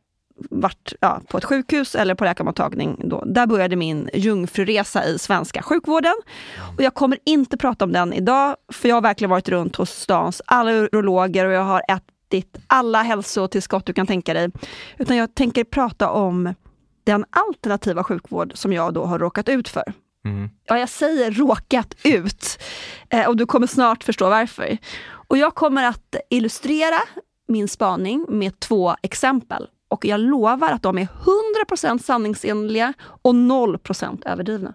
varit 0.50 0.92
ja, 1.00 1.20
på 1.28 1.38
ett 1.38 1.44
sjukhus 1.44 1.94
eller 1.94 2.14
på 2.14 2.24
läkarmottagning, 2.24 3.00
då, 3.04 3.24
där 3.26 3.46
började 3.46 3.76
min 3.76 4.10
jungfruresa 4.14 5.04
i 5.04 5.18
svenska 5.18 5.62
sjukvården. 5.62 6.14
Och 6.76 6.82
jag 6.82 6.94
kommer 6.94 7.18
inte 7.26 7.56
prata 7.56 7.84
om 7.84 7.92
den 7.92 8.12
idag, 8.12 8.56
för 8.72 8.88
jag 8.88 8.96
har 8.96 9.02
verkligen 9.02 9.30
varit 9.30 9.48
runt 9.48 9.76
hos 9.76 9.90
stans 9.90 10.42
alla 10.46 10.72
urologer 10.72 11.46
och 11.46 11.52
jag 11.52 11.64
har 11.64 11.82
ätit 11.88 12.58
alla 12.66 13.02
hälsotillskott 13.02 13.86
du 13.86 13.92
kan 13.92 14.06
tänka 14.06 14.34
dig. 14.34 14.50
Utan 14.98 15.16
jag 15.16 15.34
tänker 15.34 15.64
prata 15.64 16.10
om 16.10 16.54
den 17.04 17.24
alternativa 17.30 18.04
sjukvård 18.04 18.52
som 18.54 18.72
jag 18.72 18.94
då 18.94 19.04
har 19.04 19.18
råkat 19.18 19.48
ut 19.48 19.68
för. 19.68 19.92
Mm. 20.24 20.48
Ja, 20.64 20.78
jag 20.78 20.88
säger 20.88 21.30
råkat 21.30 21.94
ut. 22.04 22.58
Eh, 23.10 23.28
och 23.28 23.36
du 23.36 23.46
kommer 23.46 23.66
snart 23.66 24.04
förstå 24.04 24.30
varför. 24.30 24.78
Och 25.12 25.38
jag 25.38 25.54
kommer 25.54 25.84
att 25.84 26.14
illustrera 26.30 26.98
min 27.48 27.68
spaning 27.68 28.26
med 28.28 28.60
två 28.60 28.94
exempel. 29.02 29.66
Och 29.88 30.04
jag 30.04 30.20
lovar 30.20 30.72
att 30.72 30.82
de 30.82 30.98
är 30.98 31.08
100% 31.68 31.98
sanningsenliga 31.98 32.92
och 33.02 33.34
0% 33.34 34.22
överdrivna. 34.26 34.74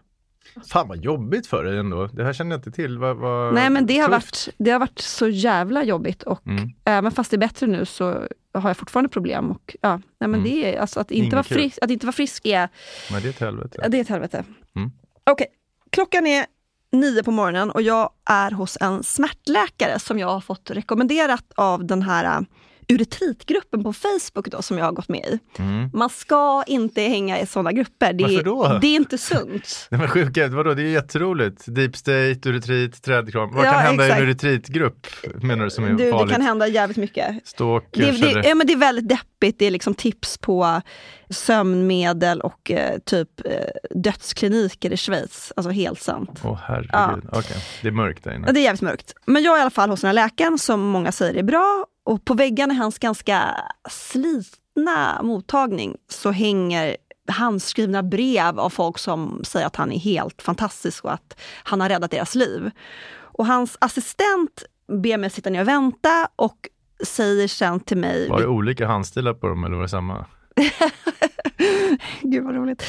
Fan 0.71 0.87
vad 0.87 0.97
jobbigt 0.97 1.47
för 1.47 1.63
dig 1.63 1.77
ändå. 1.79 2.07
Det 2.07 2.23
här 2.23 2.33
känner 2.33 2.51
jag 2.51 2.57
inte 2.59 2.71
till. 2.71 2.97
Vad, 2.97 3.17
vad 3.17 3.53
Nej 3.53 3.69
men 3.69 3.85
det 3.85 3.97
har, 3.97 4.09
tufft. 4.09 4.47
varit, 4.47 4.55
det 4.57 4.71
har 4.71 4.79
varit 4.79 4.99
så 4.99 5.27
jävla 5.27 5.83
jobbigt 5.83 6.23
och 6.23 6.47
Mm. 6.47 6.69
även 6.85 7.11
fast 7.11 7.31
det 7.31 7.35
är 7.35 7.39
bättre 7.39 7.67
nu 7.67 7.85
så 7.85 8.05
har 8.53 8.69
jag 8.69 8.77
fortfarande 8.77 9.09
problem. 9.09 9.51
Och, 9.51 9.75
ja, 9.81 9.89
nej, 9.97 10.01
men 10.29 10.33
Mm. 10.33 10.43
det 10.43 10.75
är, 10.75 10.79
alltså, 10.81 10.99
att, 10.99 11.11
inte 11.11 11.23
Inget 11.23 11.33
vara 11.33 11.43
frisk, 11.43 11.77
att 11.81 11.89
inte 11.91 12.05
vara 12.05 12.13
frisk 12.13 12.45
är 12.45 12.69
Men 13.11 13.21
det 13.21 13.27
är 13.27 13.29
ett 13.29 13.39
helvete. 13.39 13.85
Det 13.89 13.97
är 13.97 14.01
ett 14.01 14.09
helvete. 14.09 14.43
Mm. 14.75 14.91
Okej, 15.29 15.47
klockan 15.89 16.27
är 16.27 16.45
nio 16.91 17.23
på 17.23 17.31
morgonen 17.31 17.71
och 17.71 17.81
jag 17.81 18.09
är 18.25 18.51
hos 18.51 18.77
en 18.81 19.03
smärtläkare 19.03 19.99
som 19.99 20.19
jag 20.19 20.27
har 20.27 20.41
fått 20.41 20.71
rekommenderat 20.71 21.45
av 21.55 21.85
den 21.85 22.01
här 22.01 22.45
uretritgruppen 22.87 23.83
på 23.83 23.93
Facebook 23.93 24.47
då, 24.51 24.61
som 24.61 24.77
jag 24.77 24.85
har 24.85 24.91
gått 24.91 25.09
med 25.09 25.25
i. 25.25 25.39
Mm. 25.61 25.89
Man 25.93 26.09
ska 26.09 26.63
inte 26.67 27.01
hänga 27.01 27.39
i 27.39 27.45
sådana 27.45 27.71
grupper. 27.71 28.13
Det, 28.13 28.23
Varför 28.23 28.39
är- 28.39 28.43
då? 28.43 28.77
det 28.81 28.87
är 28.87 28.95
inte 28.95 29.17
sunt. 29.17 29.87
Nej 29.91 29.99
men 29.99 30.07
sjuka, 30.09 30.47
vadå 30.47 30.73
det 30.73 30.81
är 30.81 30.87
jätteroligt. 30.87 31.63
Deep 31.67 31.95
state, 31.95 32.39
uretrit, 32.45 33.03
trädkram. 33.03 33.53
Vad 33.53 33.65
Ja, 33.65 33.71
kan 33.71 33.81
hända 33.81 34.03
i 34.03 34.07
exakt. 34.07 34.21
en 34.21 34.27
uretritgrupp 34.27 35.07
menar 35.43 35.63
du 35.63 35.69
som 35.69 35.83
är 35.83 35.89
Du, 35.89 35.95
det 35.95 36.11
farligt? 36.11 36.31
kan 36.33 36.41
hända 36.41 36.67
jävligt 36.67 36.97
mycket. 36.97 37.47
Stalkers 37.47 38.19
Det, 38.21 38.33
det, 38.41 38.47
ja, 38.49 38.55
men 38.55 38.67
det 38.67 38.73
är 38.73 38.77
väldigt 38.77 39.09
deppigt. 39.09 39.59
Det 39.59 39.65
är 39.65 39.71
liksom 39.71 39.93
tips 39.93 40.37
på 40.37 40.81
sömnmedel 41.29 42.41
och 42.41 42.71
eh, 42.71 42.97
typ 43.05 43.29
eh, 43.45 43.51
dödskliniker 43.95 44.93
i 44.93 44.97
Schweiz. 44.97 45.53
Alltså 45.55 45.69
helt 45.71 46.01
sant. 46.01 46.41
Åh 46.43 46.59
herregud, 46.63 47.29
okej. 47.31 47.57
Det 47.81 47.87
är 47.87 47.91
mörkt 47.91 48.23
där 48.23 48.35
inne. 48.35 48.47
Ja, 48.47 48.53
det 48.53 48.59
är 48.59 48.63
jävligt 48.63 48.81
mörkt. 48.81 49.13
Men 49.25 49.43
jag 49.43 49.53
är 49.55 49.57
i 49.57 49.61
alla 49.61 49.69
fall 49.69 49.89
hos 49.89 50.01
den 50.01 50.07
här 50.07 50.13
läkaren 50.13 50.57
som 50.57 50.81
många 50.81 51.11
säger 51.11 51.33
är 51.39 51.43
bra. 51.43 51.85
Och 52.05 52.25
på 52.25 52.33
väggarna 52.33 52.73
i 52.73 52.77
hans 52.77 52.99
ganska 52.99 53.55
slitna 53.89 55.21
mottagning 55.23 55.97
så 56.07 56.31
hänger 56.31 56.97
handskrivna 57.27 58.03
brev 58.03 58.59
av 58.59 58.69
folk 58.69 58.97
som 58.97 59.41
säger 59.43 59.67
att 59.67 59.75
han 59.75 59.91
är 59.91 59.99
helt 59.99 60.41
fantastisk 60.41 61.05
och 61.05 61.13
att 61.13 61.41
han 61.63 61.81
har 61.81 61.89
räddat 61.89 62.11
deras 62.11 62.35
liv. 62.35 62.71
Och 63.15 63.45
hans 63.45 63.77
assistent 63.81 64.63
ber 64.87 65.17
mig 65.17 65.29
sitta 65.29 65.49
ner 65.49 65.61
och 65.61 65.67
vänta 65.67 66.29
och 66.35 66.69
säger 67.03 67.47
sen 67.47 67.79
till 67.79 67.97
mig... 67.97 68.29
Var 68.29 68.39
det 68.39 68.47
olika 68.47 68.87
handstilar 68.87 69.33
på 69.33 69.47
dem 69.47 69.63
eller 69.63 69.75
var 69.75 69.83
det 69.83 69.89
samma? 69.89 70.25
Gud 72.21 72.43
vad 72.43 72.55
roligt. 72.55 72.83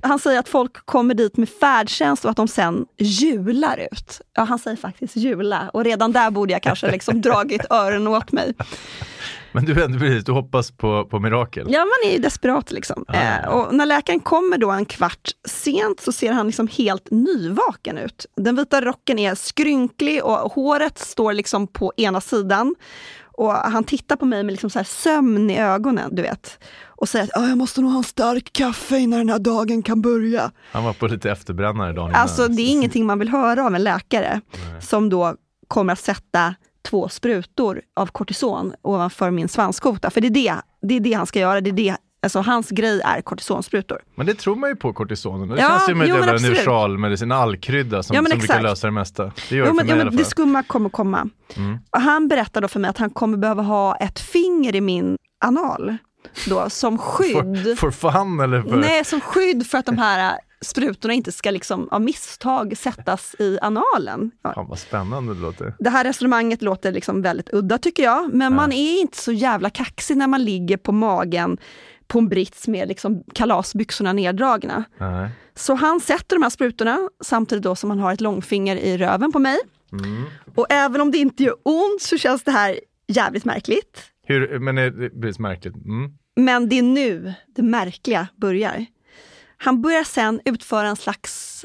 Han 0.00 0.18
säger 0.18 0.38
att 0.38 0.48
folk 0.48 0.86
kommer 0.86 1.14
dit 1.14 1.36
med 1.36 1.48
färdtjänst 1.48 2.24
och 2.24 2.30
att 2.30 2.36
de 2.36 2.48
sen 2.48 2.86
jular 2.98 3.88
ut. 3.92 4.20
Ja, 4.34 4.42
han 4.42 4.58
säger 4.58 4.76
faktiskt 4.76 5.16
jula 5.16 5.70
och 5.72 5.84
redan 5.84 6.12
där 6.12 6.30
borde 6.30 6.52
jag 6.52 6.62
kanske 6.62 6.90
liksom 6.90 7.20
dragit 7.20 7.64
öronen 7.70 8.08
åt 8.08 8.32
mig. 8.32 8.54
Men 9.56 9.64
du, 9.64 9.74
precis, 9.74 10.24
du 10.24 10.32
hoppas 10.32 10.70
på, 10.70 11.04
på 11.04 11.18
mirakel? 11.18 11.66
Ja, 11.70 11.78
man 11.78 12.10
är 12.10 12.12
ju 12.12 12.18
desperat 12.18 12.72
liksom. 12.72 13.04
Ah. 13.08 13.14
Eh, 13.14 13.48
och 13.48 13.74
när 13.74 13.86
läkaren 13.86 14.20
kommer 14.20 14.58
då 14.58 14.70
en 14.70 14.84
kvart 14.84 15.30
sent 15.48 16.00
så 16.00 16.12
ser 16.12 16.32
han 16.32 16.46
liksom 16.46 16.68
helt 16.68 17.10
nyvaken 17.10 17.98
ut. 17.98 18.26
Den 18.36 18.56
vita 18.56 18.80
rocken 18.80 19.18
är 19.18 19.34
skrynklig 19.34 20.24
och 20.24 20.52
håret 20.52 20.98
står 20.98 21.32
liksom 21.32 21.66
på 21.66 21.92
ena 21.96 22.20
sidan. 22.20 22.74
Och 23.36 23.52
han 23.52 23.84
tittar 23.84 24.16
på 24.16 24.24
mig 24.26 24.42
med 24.42 24.52
liksom 24.52 24.70
så 24.70 24.84
sömn 24.84 25.50
i 25.50 25.58
ögonen, 25.58 26.14
du 26.14 26.22
vet. 26.22 26.58
Och 26.86 27.08
säger 27.08 27.24
att 27.24 27.30
"Ja, 27.34 27.48
jag 27.48 27.58
måste 27.58 27.80
nog 27.80 27.90
ha 27.90 27.98
en 27.98 28.04
stark 28.04 28.52
kaffe 28.52 28.98
innan 28.98 29.18
den 29.18 29.28
här 29.28 29.38
dagen 29.38 29.82
kan 29.82 30.00
börja. 30.02 30.50
Han 30.72 30.84
var 30.84 30.92
på 30.92 31.06
lite 31.06 31.30
efterbrännare 31.30 31.92
dagen 31.92 32.10
innan. 32.10 32.20
Alltså 32.22 32.48
det 32.48 32.62
är 32.62 32.70
ingenting 32.72 33.06
man 33.06 33.18
vill 33.18 33.28
höra 33.28 33.66
av 33.66 33.74
en 33.74 33.84
läkare 33.84 34.40
som 34.80 35.08
då 35.08 35.34
kommer 35.68 35.92
att 35.92 35.98
sätta 36.00 36.54
två 36.82 37.08
sprutor 37.08 37.80
av 37.96 38.06
kortison 38.06 38.72
ovanför 38.82 39.30
min 39.30 39.48
svanskota. 39.48 40.10
För 40.10 40.20
det 40.20 40.26
är 40.26 40.30
det, 40.30 40.54
det, 40.82 40.94
är 40.94 41.00
det 41.00 41.12
han 41.12 41.26
ska 41.26 41.38
göra. 41.40 41.60
Det 41.60 41.70
är 41.70 41.72
det, 41.72 41.96
alltså 42.22 42.40
hans 42.40 42.70
grej 42.70 43.00
är 43.04 43.20
kortisonsprutor. 43.20 43.98
Men 44.14 44.26
det 44.26 44.34
tror 44.34 44.56
man 44.56 44.70
ju 44.70 44.76
på 44.76 44.92
kortisonen. 44.92 45.48
Det 45.48 45.60
Ja, 45.60 45.68
känns 45.68 45.88
ju 45.88 45.92
en 45.92 45.98
jo, 46.08 46.16
jävla 46.16 46.32
absolut. 46.32 46.56
neutralmedicin, 46.56 47.32
allkrydda 47.32 48.02
som, 48.02 48.16
Ja, 48.16 48.22
som 48.24 48.38
brukar 48.38 48.62
lösa 48.62 48.86
det 48.86 48.90
mesta. 48.90 49.32
Det 49.48 49.56
gör 49.56 49.64
det 49.64 49.70
Jo, 49.70 49.78
för 49.78 49.84
ja, 49.84 49.88
i 49.88 49.92
alla 49.92 50.04
men 50.04 50.12
fall. 50.12 50.16
det 50.18 50.24
skumma 50.24 50.62
kommer 50.62 50.88
komma. 50.88 51.28
Mm. 51.56 51.78
Och 51.90 52.00
han 52.00 52.28
berättar 52.28 52.60
då 52.60 52.68
för 52.68 52.80
mig 52.80 52.88
att 52.90 52.98
han 52.98 53.10
kommer 53.10 53.38
behöva 53.38 53.62
ha 53.62 53.96
ett 53.96 54.20
finger 54.20 54.76
i 54.76 54.80
min 54.80 55.16
anal. 55.44 55.96
Då, 56.48 56.70
som 56.70 56.98
skydd. 57.14 57.34
För, 57.64 57.74
för 57.76 57.90
fan 57.90 58.40
eller 58.40 58.62
för... 58.62 58.76
Nej, 58.76 59.04
som 59.04 59.20
skydd 59.20 59.66
för 59.66 59.78
att 59.78 59.86
de 59.86 59.98
här 59.98 60.30
äh, 60.32 60.36
sprutorna 60.64 61.14
inte 61.14 61.32
ska 61.32 61.50
liksom 61.50 61.88
av 61.90 62.00
misstag 62.00 62.76
sättas 62.76 63.36
i 63.38 63.58
analen. 63.62 64.30
Ja. 64.42 64.52
Fan 64.54 64.68
vad 64.68 64.78
spännande 64.78 65.34
det 65.34 65.40
låter. 65.40 65.74
Det 65.78 65.90
här 65.90 66.04
resonemanget 66.04 66.62
låter 66.62 66.92
liksom 66.92 67.22
väldigt 67.22 67.54
udda 67.54 67.78
tycker 67.78 68.02
jag, 68.02 68.34
men 68.34 68.54
man 68.54 68.72
är 68.72 69.00
inte 69.00 69.18
så 69.18 69.32
jävla 69.32 69.70
kaxig 69.70 70.16
när 70.16 70.26
man 70.26 70.44
ligger 70.44 70.76
på 70.76 70.92
magen 70.92 71.58
på 72.08 72.18
en 72.18 72.28
brits 72.28 72.68
med 72.68 72.88
liksom 72.88 73.24
kalasbyxorna 73.34 74.12
neddragna. 74.12 74.84
Nej. 74.98 75.30
Så 75.54 75.74
han 75.74 76.00
sätter 76.00 76.36
de 76.36 76.42
här 76.42 76.50
sprutorna 76.50 76.98
samtidigt 77.24 77.64
då 77.64 77.76
som 77.76 77.90
han 77.90 77.98
har 77.98 78.12
ett 78.12 78.20
långfinger 78.20 78.76
i 78.76 78.98
röven 78.98 79.32
på 79.32 79.38
mig. 79.38 79.58
Och 80.54 80.66
även 80.70 81.00
om 81.00 81.10
det 81.10 81.18
inte 81.18 81.42
gör 81.42 81.54
ont 81.62 82.02
så 82.02 82.18
känns 82.18 82.42
det 82.42 82.50
här 82.50 82.80
jävligt 83.06 83.44
märkligt. 83.44 84.02
Hur, 84.22 84.58
men 84.58 84.78
är 84.78 84.90
det 84.90 85.10
blir 85.10 85.42
märkligt. 85.42 85.74
Mm. 85.74 86.12
Men 86.36 86.68
det 86.68 86.78
är 86.78 86.82
nu 86.82 87.34
det 87.46 87.62
märkliga 87.62 88.28
börjar. 88.36 88.86
Han 89.56 89.82
börjar 89.82 90.04
sen 90.04 90.40
utföra 90.44 90.88
en 90.88 90.96
slags 90.96 91.64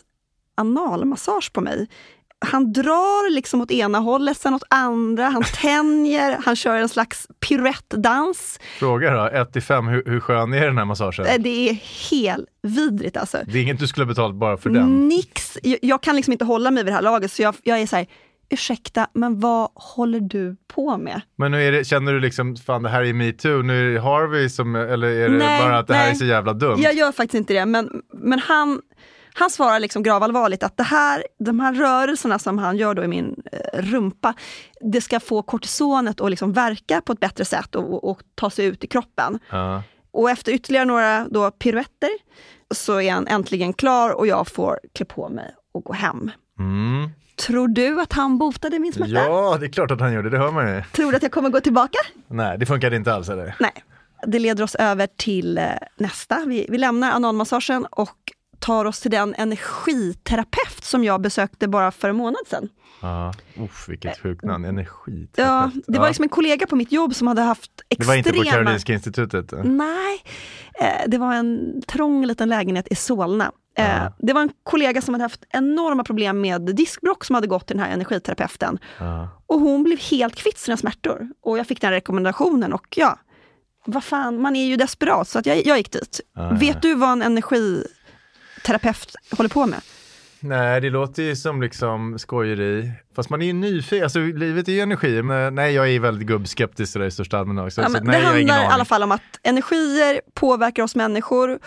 analmassage 0.55 1.53
på 1.53 1.61
mig. 1.61 1.87
Han 2.45 2.73
drar 2.73 3.31
liksom 3.31 3.61
åt 3.61 3.71
ena 3.71 3.99
hållet, 3.99 4.37
sen 4.37 4.53
åt 4.53 4.63
andra, 4.69 5.23
han 5.23 5.43
tänjer, 5.61 6.37
han 6.45 6.55
kör 6.55 6.75
en 6.77 6.89
slags 6.89 7.27
piruettdans. 7.39 8.59
Fråga 8.79 9.11
då, 9.13 9.27
1 9.27 9.53
till 9.53 9.61
5, 9.61 9.87
hur, 9.87 10.03
hur 10.05 10.19
skön 10.19 10.53
är 10.53 10.65
den 10.67 10.77
här 10.77 10.85
massagen? 10.85 11.25
Eh, 11.25 11.35
Det 11.39 11.69
är 11.69 11.73
helt 12.11 12.45
vidrigt 12.61 13.17
alltså. 13.17 13.37
Det 13.45 13.57
är 13.59 13.61
inget 13.63 13.79
du 13.79 13.87
skulle 13.87 14.03
ha 14.05 14.07
betalt 14.07 14.35
bara 14.35 14.57
för 14.57 14.69
den? 14.69 15.07
Nix! 15.07 15.57
Jag, 15.63 15.79
jag 15.81 16.01
kan 16.03 16.15
liksom 16.15 16.31
inte 16.31 16.45
hålla 16.45 16.71
mig 16.71 16.83
vid 16.83 16.91
det 16.93 16.95
här 16.95 17.01
laget, 17.01 17.31
så 17.31 17.41
jag, 17.41 17.55
jag 17.63 17.79
är 17.81 17.87
så 17.87 17.95
här, 17.95 18.07
ursäkta, 18.49 19.07
men 19.13 19.39
vad 19.39 19.69
håller 19.75 20.19
du 20.19 20.55
på 20.73 20.97
med? 20.97 21.21
Men 21.35 21.51
nu 21.51 21.71
det, 21.71 21.85
känner 21.87 22.13
du 22.13 22.19
liksom, 22.19 22.55
fan 22.55 22.83
det 22.83 22.89
här 22.89 23.03
är 23.03 23.13
metoo, 23.13 23.61
nu 23.61 23.89
är 23.89 23.93
det 23.93 24.01
Harvey 24.01 24.49
som, 24.49 24.75
eller 24.75 25.07
är 25.07 25.29
det 25.29 25.37
Nej, 25.37 25.61
bara 25.61 25.77
att 25.79 25.87
det 25.87 25.93
här 25.93 26.03
nej. 26.03 26.11
är 26.11 26.15
så 26.15 26.25
jävla 26.25 26.53
dumt? 26.53 26.79
Jag 26.79 26.93
gör 26.93 27.11
faktiskt 27.11 27.33
inte 27.33 27.53
det, 27.53 27.65
men, 27.65 28.01
men 28.13 28.39
han, 28.39 28.81
han 29.33 29.49
svarar 29.49 29.79
liksom 29.79 30.03
gravallvarligt 30.03 30.63
att 30.63 30.77
det 30.77 30.83
här, 30.83 31.23
de 31.39 31.59
här 31.59 31.73
rörelserna 31.73 32.39
som 32.39 32.57
han 32.57 32.77
gör 32.77 32.93
då 32.93 33.03
i 33.03 33.07
min 33.07 33.43
eh, 33.51 33.81
rumpa, 33.81 34.33
det 34.81 35.01
ska 35.01 35.19
få 35.19 35.41
kortisonet 35.41 36.21
att 36.21 36.29
liksom 36.29 36.53
verka 36.53 37.01
på 37.01 37.13
ett 37.13 37.19
bättre 37.19 37.45
sätt 37.45 37.75
och, 37.75 38.09
och, 38.09 38.21
ta 38.35 38.49
sig 38.49 38.65
ut 38.65 38.83
i 38.83 38.87
kroppen. 38.87 39.39
Ja. 39.49 39.83
Och 40.11 40.29
efter 40.29 40.51
ytterligare 40.51 40.85
några 40.85 41.27
då 41.29 41.51
piruetter 41.51 42.09
så 42.73 43.01
är 43.01 43.11
han 43.11 43.27
äntligen 43.27 43.73
klar 43.73 44.09
och 44.09 44.27
jag 44.27 44.47
får 44.47 44.79
klä 44.93 45.05
på 45.05 45.29
mig 45.29 45.55
och 45.71 45.83
gå 45.83 45.93
hem. 45.93 46.31
Mm. 46.59 47.09
Tror 47.35 47.67
du 47.67 48.01
att 48.01 48.13
han 48.13 48.37
botade 48.37 48.79
min 48.79 48.93
smärta? 48.93 49.11
ja, 49.11 49.57
det 49.59 49.65
är 49.65 49.69
klart 49.69 49.91
att 49.91 49.99
han 49.99 50.13
gör 50.13 50.23
det, 50.23 50.37
hör 50.37 50.51
man 50.51 50.75
ju. 50.75 50.83
Tror 50.91 51.11
du 51.11 51.17
att 51.17 51.23
jag 51.23 51.31
kommer 51.31 51.49
gå 51.49 51.59
tillbaka? 51.59 51.99
Nej, 52.27 52.57
det 52.57 52.65
funkar 52.65 52.93
inte 52.93 53.13
alls 53.13 53.29
eller? 53.29 53.55
Nej. 53.59 53.83
Det 54.27 54.39
leder 54.39 54.63
oss 54.63 54.75
över 54.75 55.07
till 55.17 55.57
eh, 55.57 55.65
nästa. 55.97 56.45
Vi, 56.47 56.65
vi 56.69 56.77
lämnar 56.77 57.11
analmassagen 57.11 57.85
och 57.85 58.17
tar 58.61 58.85
oss 58.85 58.99
till 58.99 59.11
den 59.11 59.35
energiterapeut 59.37 60.83
som 60.83 61.03
jag 61.03 61.21
besökte 61.21 61.67
bara 61.67 61.91
för 61.91 62.09
en 62.09 62.15
månad 62.15 62.47
sedan. 62.47 62.69
Ja, 63.01 63.33
uff 63.57 63.89
vilket 63.89 64.19
sjukt 64.19 64.43
namn, 64.43 64.65
energiterapeut. 64.65 65.37
Ja, 65.37 65.71
det 65.87 65.99
var 65.99 66.07
liksom 66.07 66.23
en 66.23 66.29
kollega 66.29 66.67
på 66.67 66.75
mitt 66.75 66.91
jobb 66.91 67.15
som 67.15 67.27
hade 67.27 67.41
haft 67.41 67.71
det 67.97 68.05
var 68.05 68.15
extrema... 68.15 68.37
inte 68.37 68.51
på 68.51 68.57
Karolinska 68.57 68.93
institutet? 68.93 69.53
Nej, 69.63 70.23
eh, 70.81 71.07
det 71.07 71.17
var 71.17 71.33
en 71.33 71.81
trång 71.87 72.25
liten 72.25 72.49
lägenhet 72.49 72.87
i 72.91 72.95
Solna. 72.95 73.51
Eh, 73.77 74.03
det 74.17 74.33
var 74.33 74.41
en 74.41 74.51
kollega 74.63 75.01
som 75.01 75.13
hade 75.13 75.23
haft 75.23 75.43
enorma 75.49 76.03
problem 76.03 76.41
med 76.41 76.61
diskbråck 76.61 77.25
som 77.25 77.35
hade 77.35 77.47
gått 77.47 77.67
till 77.67 77.77
den 77.77 77.85
här 77.85 77.93
energiterapeuten. 77.93 78.79
Ja. 78.99 79.29
Och 79.47 79.59
hon 79.59 79.83
blev 79.83 79.99
helt 79.99 80.35
kvitt 80.35 80.57
sina 80.57 80.77
smärtor. 80.77 81.29
Och 81.41 81.57
jag 81.57 81.67
fick 81.67 81.81
den 81.81 81.91
rekommendationen 81.91 82.73
och 82.73 82.87
ja, 82.95 83.19
vad 83.85 84.03
fan, 84.03 84.41
man 84.41 84.55
är 84.55 84.65
ju 84.65 84.75
desperat 84.75 85.27
så 85.27 85.39
att 85.39 85.45
jag, 85.45 85.65
jag 85.65 85.77
gick 85.77 85.91
dit. 85.91 86.21
Ja, 86.35 86.49
Vet 86.49 86.75
ja. 86.75 86.79
du 86.81 86.95
vad 86.95 87.21
en 87.21 87.41
energiterapeut 88.69 89.15
håller 89.37 89.49
på 89.49 89.65
med? 89.65 89.81
Nej, 90.39 90.81
det 90.81 90.89
låter 90.89 91.23
ju 91.23 91.35
som 91.35 91.61
liksom 91.61 92.19
skojeri. 92.19 92.91
Fast 93.15 93.29
man 93.29 93.41
är 93.41 93.45
ju 93.45 93.53
nyfiken, 93.53 94.03
alltså 94.03 94.19
livet 94.19 94.67
är 94.67 94.71
ju 94.71 94.79
energi. 94.79 95.21
Men 95.21 95.55
nej, 95.55 95.73
jag 95.73 95.89
är 95.89 95.99
väldigt 95.99 96.27
gubbskeptisk 96.27 96.93
sådär 96.93 97.05
i 97.05 97.11
största 97.11 97.37
allmänhet 97.37 97.65
också. 97.65 97.81
Ja, 97.81 97.87
så 97.87 97.93
men 97.93 98.03
nej, 98.03 98.21
det 98.21 98.27
handlar 98.27 98.63
i 98.63 98.65
alla 98.65 98.85
fall 98.85 99.03
om 99.03 99.11
att 99.11 99.21
energier 99.43 100.21
påverkar 100.33 100.83
oss 100.83 100.95
människor 100.95 101.59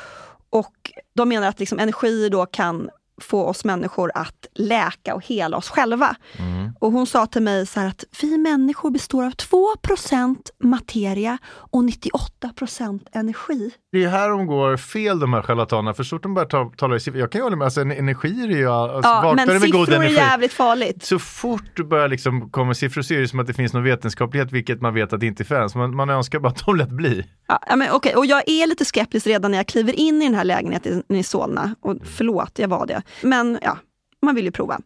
och 0.51 0.93
de 1.15 1.29
menar 1.29 1.49
att 1.49 1.61
liksom 1.61 1.79
energier 1.79 2.31
då 2.31 2.47
kan 2.47 2.91
få 3.21 3.45
oss 3.45 3.65
människor 3.65 4.11
att 4.15 4.47
läka 4.55 5.15
och 5.15 5.27
hela 5.27 5.57
oss 5.57 5.69
själva. 5.69 6.17
Mm. 6.39 6.73
Och 6.81 6.93
hon 6.93 7.07
sa 7.07 7.27
till 7.27 7.43
mig 7.43 7.67
så 7.67 7.81
här 7.81 7.89
att 7.89 8.05
vi 8.23 8.39
människor 8.39 8.91
består 8.91 9.25
av 9.25 9.33
2% 9.33 10.37
materia 10.63 11.39
och 11.53 11.83
98% 11.83 13.01
energi. 13.13 13.71
Det 13.93 14.05
är 14.05 14.09
här 14.09 14.29
de 14.29 14.47
går 14.47 14.77
fel 14.77 15.19
de 15.19 15.33
här 15.33 15.43
charlatanerna. 15.43 15.95
För 15.95 16.03
så 16.03 16.17
fort 16.17 16.23
de 16.23 16.35
börjar 16.35 16.47
ta, 16.49 16.73
tala 16.77 16.97
i 16.97 17.01
siffror, 17.01 17.21
jag 17.21 17.33
kan 17.33 17.39
ju 17.39 17.43
hålla 17.43 17.57
med, 17.57 17.65
alltså, 17.65 17.81
en- 17.81 17.91
energier 17.91 18.49
är 18.51 18.57
ju, 18.57 18.69
alltså, 18.71 19.11
Ja, 19.11 19.21
vaknar 19.25 19.47
men 19.47 19.61
med 19.61 19.73
god 19.73 19.87
siffror 19.87 19.93
är 19.95 19.97
energi. 19.97 20.15
jävligt 20.15 20.53
farligt. 20.53 21.03
Så 21.05 21.19
fort 21.19 21.65
du 21.75 21.85
börjar 21.85 22.09
liksom 22.09 22.51
komma 22.51 22.67
med 22.67 22.77
siffror 22.77 23.03
så 23.03 23.15
är 23.15 23.19
det 23.21 23.29
som 23.29 23.41
att 23.41 23.47
det 23.47 23.55
finns 23.55 23.73
någon 23.73 23.83
vetenskaplighet, 23.85 24.53
vilket 24.53 24.81
man 24.81 24.95
vet 24.95 25.13
att 25.13 25.21
det 25.21 25.27
inte 25.27 25.45
finns. 25.45 25.75
Man, 25.75 25.97
man 25.97 26.11
önskar 26.11 26.39
bara 26.41 26.49
att 26.49 26.67
de 26.67 26.77
lät 26.77 26.89
bli. 26.91 27.25
Ja, 27.47 27.77
men, 27.77 27.91
okej. 27.93 28.17
Och 28.17 28.27
jag 28.27 28.49
är 28.49 28.67
lite 28.67 28.85
skeptisk 28.85 29.27
redan 29.27 29.51
när 29.51 29.59
jag 29.59 29.67
kliver 29.67 29.93
in 29.93 30.23
i 30.23 30.25
den 30.25 30.35
här 30.35 30.45
lägenheten 30.45 31.03
i 31.09 31.23
Solna. 31.23 31.75
Och 31.81 31.97
förlåt, 32.17 32.59
jag 32.59 32.69
var 32.69 32.87
det. 32.87 33.03
Men 33.23 33.59
ja, 33.63 33.79
man 34.23 34.35
vill 34.35 34.45
ju 34.45 34.51
prova. 34.51 34.81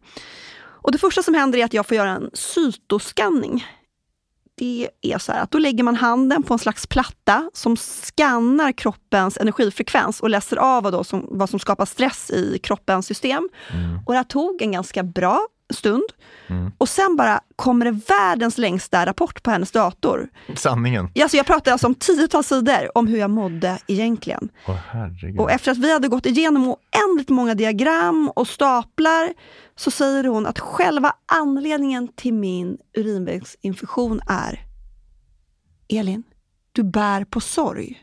Och 0.61 0.93
det 0.93 0.99
första 0.99 1.23
som 1.23 1.35
händer 1.35 1.59
är 1.59 1.65
att 1.65 1.75
jag 1.75 1.87
får 1.87 1.97
göra 1.97 2.11
en 2.11 2.31
cytoskanning. 2.33 3.67
Det 4.55 4.89
är 5.01 5.19
så 5.19 5.33
här 5.33 5.43
att 5.43 5.51
då 5.51 5.59
lägger 5.59 5.85
man 5.85 5.97
handen 5.97 6.43
på 6.43 6.55
en 6.55 6.59
slags 6.59 6.87
platta 6.87 7.51
som 7.55 7.77
skannar 7.77 8.73
kroppens 8.73 9.37
energifrekvens 9.37 10.21
och 10.21 10.31
läser 10.31 10.57
av 10.57 10.83
vad, 10.83 11.07
som, 11.07 11.29
vad 11.31 11.51
som 11.51 11.59
skapar 11.59 11.85
stress 11.85 12.31
i 12.31 12.59
kroppens 12.59 13.07
system. 13.07 13.49
Och 14.07 14.13
det 14.13 14.17
här 14.17 14.25
tog 14.25 14.63
en 14.63 14.73
ganska 14.73 15.03
bra 15.03 15.47
stund. 15.71 16.05
Och 16.79 16.89
sen 16.89 17.17
bara 17.17 17.41
kommer 17.57 17.85
det 17.85 17.91
världens 18.09 18.59
längsta 18.59 19.07
rapport 19.07 19.43
på 19.43 19.51
hennes 19.51 19.71
dator. 19.71 20.29
Sanningen. 20.57 21.11
Alltså 21.23 21.37
jag 21.37 21.47
pratade 21.47 21.73
alltså 21.73 21.87
om 21.87 21.95
tiotals 21.95 22.47
sidor 22.49 22.99
om 22.99 23.07
hur 23.07 23.19
jag 23.19 23.31
mådde 23.31 23.79
egentligen. 23.87 24.49
Åh 24.69 24.75
herregud. 24.91 25.41
Och 25.41 25.51
efter 25.51 25.71
att 25.71 25.79
vi 25.79 25.93
hade 25.93 26.09
gått 26.09 26.27
igenom 26.27 26.69
oändligt 26.69 27.29
många 27.29 27.55
diagram 27.55 28.33
och 28.37 28.49
staplar 28.49 29.33
så 29.77 29.91
säger 29.91 30.25
hon 30.25 30.47
att 30.47 30.59
själva 30.59 31.13
anledningen 31.27 32.09
till 32.09 32.35
min 32.35 32.79
urinvägsinfektion 32.97 34.21
är 34.29 34.65
Elin, 35.89 36.23
du 36.73 36.83
bär 36.83 37.25
på 37.25 37.41
sorg. 37.41 38.03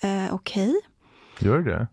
Eh, 0.00 0.34
Okej. 0.34 0.74
Gör 1.38 1.58
det? 1.58 1.88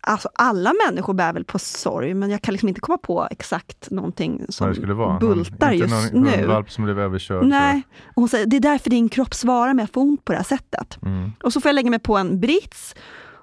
Alltså 0.00 0.28
alla 0.34 0.72
människor 0.86 1.14
bär 1.14 1.32
väl 1.32 1.44
på 1.44 1.58
sorg, 1.58 2.14
men 2.14 2.30
jag 2.30 2.42
kan 2.42 2.52
liksom 2.52 2.68
inte 2.68 2.80
komma 2.80 2.98
på 2.98 3.28
exakt 3.30 3.90
någonting 3.90 4.46
som 4.48 4.74
vara? 4.96 5.18
bultar 5.18 5.66
någon, 5.68 5.78
just 5.78 6.12
någon 6.12 6.22
nu. 6.24 6.30
hundvalp 6.30 6.70
som 6.70 6.84
blev 6.84 7.00
överkörd. 7.00 7.44
Nej, 7.46 7.82
och 8.06 8.14
hon 8.14 8.28
säger 8.28 8.46
det 8.46 8.56
är 8.56 8.60
därför 8.60 8.90
din 8.90 9.08
kropp 9.08 9.34
svarar 9.34 9.74
med 9.74 9.84
att 9.84 9.92
få 9.92 10.00
ont 10.00 10.24
på 10.24 10.32
det 10.32 10.38
här 10.38 10.44
sättet. 10.44 10.98
Mm. 11.02 11.32
Och 11.42 11.52
så 11.52 11.60
får 11.60 11.68
jag 11.68 11.74
lägga 11.74 11.90
mig 11.90 11.98
på 11.98 12.16
en 12.16 12.40
brits 12.40 12.94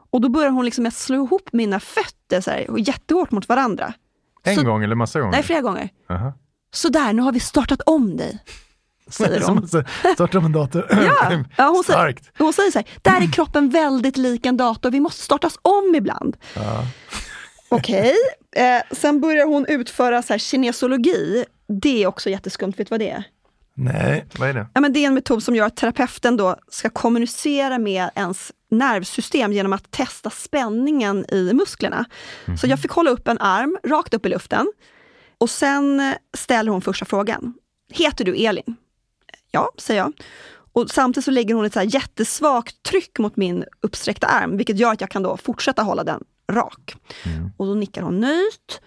och 0.09 0.21
då 0.21 0.29
börjar 0.29 0.49
hon 0.49 0.65
liksom 0.65 0.83
med 0.83 0.87
att 0.89 0.93
slå 0.95 1.15
ihop 1.25 1.49
mina 1.53 1.79
fötter 1.79 2.41
så 2.41 2.51
här, 2.51 2.69
och 2.69 2.79
jättehårt 2.79 3.31
mot 3.31 3.49
varandra. 3.49 3.93
En 4.43 4.55
Så- 4.55 4.63
gång 4.63 4.83
eller 4.83 4.95
massa 4.95 5.19
gånger? 5.19 5.31
Nej, 5.31 5.43
flera 5.43 5.61
gånger. 5.61 5.89
Aha. 6.09 6.33
Sådär, 6.73 7.13
nu 7.13 7.21
har 7.21 7.31
vi 7.31 7.39
startat 7.39 7.81
om 7.85 8.17
dig. 8.17 8.39
Säger 9.09 9.41
hon. 9.41 9.57
att 9.57 9.69
säga, 9.69 9.85
starta 10.13 10.37
om 10.37 10.45
en 10.45 10.51
dator. 10.51 10.87
Ja, 10.91 11.43
ja 11.57 11.67
hon, 11.67 11.83
säger, 11.83 11.99
Starkt. 11.99 12.31
hon 12.37 12.53
säger 12.53 12.71
så 12.71 12.79
här, 12.79 12.87
där 13.01 13.21
är 13.21 13.31
kroppen 13.31 13.69
väldigt 13.69 14.17
lik 14.17 14.45
en 14.45 14.57
dator, 14.57 14.91
vi 14.91 14.99
måste 14.99 15.21
startas 15.21 15.59
om 15.61 15.95
ibland. 15.95 16.37
Okej, 17.69 18.13
eh, 18.55 18.95
sen 18.95 19.21
börjar 19.21 19.45
hon 19.45 19.65
utföra 19.65 20.21
så 20.21 20.33
här 20.33 20.37
kinesologi. 20.37 21.45
Det 21.81 22.03
är 22.03 22.07
också 22.07 22.29
jätteskumt, 22.29 22.73
vet 22.77 22.87
du 22.87 22.89
vad 22.89 22.99
det 22.99 23.09
är? 23.09 23.23
Nej, 23.77 24.25
vad 24.37 24.49
är 24.49 24.53
det? 24.53 24.67
Ja, 24.73 24.81
men 24.81 24.93
det 24.93 24.99
är 24.99 25.07
en 25.07 25.13
metod 25.13 25.43
som 25.43 25.55
gör 25.55 25.65
att 25.65 25.75
terapeuten 25.75 26.37
då 26.37 26.55
ska 26.67 26.89
kommunicera 26.89 27.77
med 27.79 28.09
ens 28.15 28.51
nervsystem 28.71 29.53
genom 29.53 29.73
att 29.73 29.91
testa 29.91 30.29
spänningen 30.29 31.25
i 31.31 31.53
musklerna. 31.53 32.05
Så 32.61 32.67
jag 32.67 32.79
fick 32.81 32.91
hålla 32.91 33.09
upp 33.09 33.27
en 33.27 33.39
arm 33.39 33.77
rakt 33.83 34.13
upp 34.13 34.25
i 34.25 34.29
luften 34.29 34.67
och 35.37 35.49
sen 35.49 36.13
ställer 36.37 36.71
hon 36.71 36.81
första 36.81 37.05
frågan. 37.05 37.53
Heter 37.93 38.25
du 38.25 38.35
Elin? 38.35 38.75
Ja, 39.55 39.69
säger 39.77 40.01
jag. 40.01 40.13
Och 40.73 40.89
samtidigt 40.89 41.25
så 41.25 41.31
lägger 41.31 41.55
hon 41.55 41.65
ett 41.65 41.73
så 41.73 41.81
jättesvagt 41.81 42.83
tryck 42.83 43.19
mot 43.19 43.35
min 43.35 43.65
uppsträckta 43.81 44.27
arm, 44.27 44.57
vilket 44.57 44.77
gör 44.77 44.91
att 44.91 45.01
jag 45.01 45.09
kan 45.09 45.23
då 45.23 45.37
fortsätta 45.37 45.83
hålla 45.83 46.03
den 46.03 46.23
rak. 46.51 46.95
Och 47.57 47.65
då 47.65 47.73
nickar 47.73 48.01
hon 48.01 48.19
nöjt. 48.19 48.81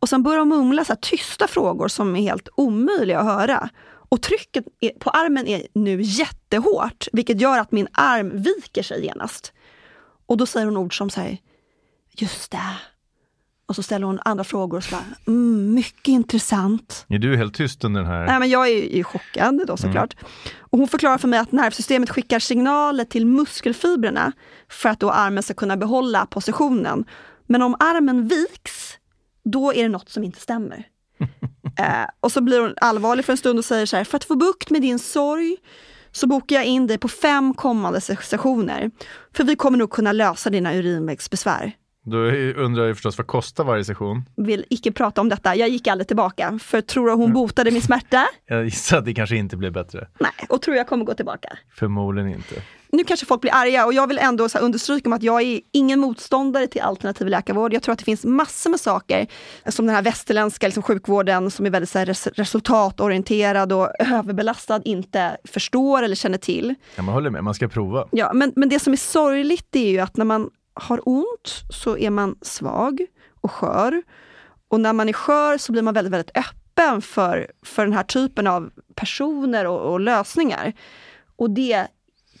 Och 0.00 0.08
sen 0.08 0.22
börjar 0.22 0.38
hon 0.38 0.48
mumla 0.48 0.84
så 0.84 0.96
tysta 1.00 1.48
frågor 1.48 1.88
som 1.88 2.16
är 2.16 2.20
helt 2.20 2.48
omöjliga 2.54 3.18
att 3.20 3.38
höra. 3.38 3.68
Och 3.84 4.22
trycket 4.22 4.64
på 4.98 5.10
armen 5.10 5.46
är 5.46 5.66
nu 5.72 6.02
jättehårt, 6.02 7.08
vilket 7.12 7.40
gör 7.40 7.58
att 7.58 7.72
min 7.72 7.88
arm 7.92 8.42
viker 8.42 8.82
sig 8.82 9.04
genast. 9.04 9.52
Och 10.26 10.36
då 10.36 10.46
säger 10.46 10.66
hon 10.66 10.76
ord 10.76 10.98
som 10.98 11.10
så 11.10 11.20
här, 11.20 11.38
just 12.16 12.50
det. 12.50 12.76
Och 13.70 13.76
så 13.76 13.82
ställer 13.82 14.06
hon 14.06 14.18
andra 14.24 14.44
frågor 14.44 14.76
och 14.78 14.84
så 14.84 14.90
bara, 14.90 15.04
mm, 15.26 15.74
mycket 15.74 16.08
intressant. 16.08 17.04
Är 17.08 17.18
du 17.18 17.36
helt 17.36 17.54
tyst 17.54 17.84
under 17.84 18.00
den 18.00 18.10
här? 18.10 18.26
Nej, 18.26 18.38
men 18.38 18.50
jag 18.50 18.68
är 18.68 18.96
ju 18.96 19.04
chockad 19.04 19.66
då 19.66 19.76
såklart. 19.76 20.16
Och 20.58 20.78
hon 20.78 20.88
förklarar 20.88 21.18
för 21.18 21.28
mig 21.28 21.38
att 21.38 21.52
nervsystemet 21.52 22.10
skickar 22.10 22.38
signaler 22.38 23.04
till 23.04 23.26
muskelfibrerna 23.26 24.32
för 24.68 24.88
att 24.88 25.00
då 25.00 25.10
armen 25.10 25.42
ska 25.42 25.54
kunna 25.54 25.76
behålla 25.76 26.26
positionen. 26.26 27.04
Men 27.46 27.62
om 27.62 27.76
armen 27.80 28.28
viks, 28.28 28.98
då 29.44 29.72
är 29.72 29.82
det 29.82 29.88
något 29.88 30.08
som 30.08 30.24
inte 30.24 30.40
stämmer. 30.40 30.84
eh, 31.78 31.86
och 32.20 32.32
så 32.32 32.40
blir 32.40 32.60
hon 32.60 32.74
allvarlig 32.80 33.24
för 33.24 33.32
en 33.32 33.36
stund 33.36 33.58
och 33.58 33.64
säger 33.64 33.86
så 33.86 33.96
här, 33.96 34.04
för 34.04 34.16
att 34.16 34.24
få 34.24 34.36
bukt 34.36 34.70
med 34.70 34.82
din 34.82 34.98
sorg 34.98 35.56
så 36.12 36.26
bokar 36.26 36.56
jag 36.56 36.64
in 36.64 36.86
dig 36.86 36.98
på 36.98 37.08
fem 37.08 37.54
kommande 37.54 38.00
se- 38.00 38.16
sessioner. 38.22 38.90
För 39.36 39.44
vi 39.44 39.56
kommer 39.56 39.78
nog 39.78 39.90
kunna 39.90 40.12
lösa 40.12 40.50
dina 40.50 40.74
urinvägsbesvär. 40.74 41.72
Då 42.04 42.16
undrar 42.62 42.86
jag 42.86 42.96
förstås 42.96 43.18
vad 43.18 43.26
kostar 43.26 43.64
varje 43.64 43.84
session? 43.84 44.22
Vill 44.36 44.64
icke 44.70 44.92
prata 44.92 45.20
om 45.20 45.28
detta. 45.28 45.56
Jag 45.56 45.68
gick 45.68 45.86
aldrig 45.86 46.06
tillbaka. 46.06 46.58
För 46.62 46.80
tror 46.80 47.06
du 47.06 47.12
hon 47.12 47.32
botade 47.32 47.70
min 47.70 47.82
smärta? 47.82 48.26
Jag 48.46 48.64
gissar 48.64 48.98
att 48.98 49.04
det 49.04 49.14
kanske 49.14 49.36
inte 49.36 49.56
blir 49.56 49.70
bättre. 49.70 50.08
Nej. 50.20 50.30
Och 50.48 50.62
tror 50.62 50.76
jag 50.76 50.86
kommer 50.86 51.04
gå 51.04 51.14
tillbaka? 51.14 51.58
Förmodligen 51.74 52.28
inte. 52.34 52.62
nu 52.92 53.04
kanske 53.04 53.26
folk 53.26 53.40
blir 53.40 53.54
arga 53.54 53.86
och 53.86 53.92
jag 53.92 54.06
vill 54.06 54.18
ändå 54.18 54.48
så 54.48 54.58
understryka 54.58 55.08
om 55.08 55.12
att 55.12 55.22
jag 55.22 55.42
är 55.42 55.60
ingen 55.72 56.00
motståndare 56.00 56.66
till 56.66 56.80
alternativ 56.80 57.28
läkarvård. 57.28 57.74
Jag 57.74 57.82
tror 57.82 57.92
att 57.92 57.98
det 57.98 58.04
finns 58.04 58.24
massor 58.24 58.70
med 58.70 58.80
saker 58.80 59.26
som 59.66 59.86
den 59.86 59.94
här 59.94 60.02
västerländska 60.02 60.66
liksom, 60.66 60.82
sjukvården 60.82 61.50
som 61.50 61.66
är 61.66 61.70
väldigt 61.70 61.90
så 61.90 61.98
här, 61.98 62.06
res 62.06 62.26
resultatorienterad 62.26 63.72
och 63.72 63.90
överbelastad 63.98 64.80
inte 64.84 65.36
förstår 65.44 66.02
eller 66.02 66.16
känner 66.16 66.38
till. 66.38 66.74
Ja, 66.96 67.02
man 67.02 67.14
håller 67.14 67.30
med, 67.30 67.44
man 67.44 67.54
ska 67.54 67.68
prova. 67.68 68.08
Ja, 68.10 68.32
men, 68.34 68.52
men 68.56 68.68
det 68.68 68.78
som 68.78 68.92
är 68.92 68.96
sorgligt 68.96 69.76
är 69.76 69.90
ju 69.90 69.98
att 69.98 70.16
när 70.16 70.24
man 70.24 70.50
har 70.74 71.08
ont 71.08 71.64
så 71.70 71.98
är 71.98 72.10
man 72.10 72.36
svag 72.42 73.06
och 73.40 73.50
skör. 73.50 74.02
Och 74.68 74.80
när 74.80 74.92
man 74.92 75.08
är 75.08 75.12
skör 75.12 75.58
så 75.58 75.72
blir 75.72 75.82
man 75.82 75.94
väldigt, 75.94 76.12
väldigt 76.12 76.36
öppen 76.36 77.02
för, 77.02 77.50
för 77.62 77.84
den 77.84 77.92
här 77.92 78.02
typen 78.02 78.46
av 78.46 78.70
personer 78.94 79.66
och, 79.66 79.92
och 79.92 80.00
lösningar. 80.00 80.72
Och 81.36 81.50
det 81.50 81.86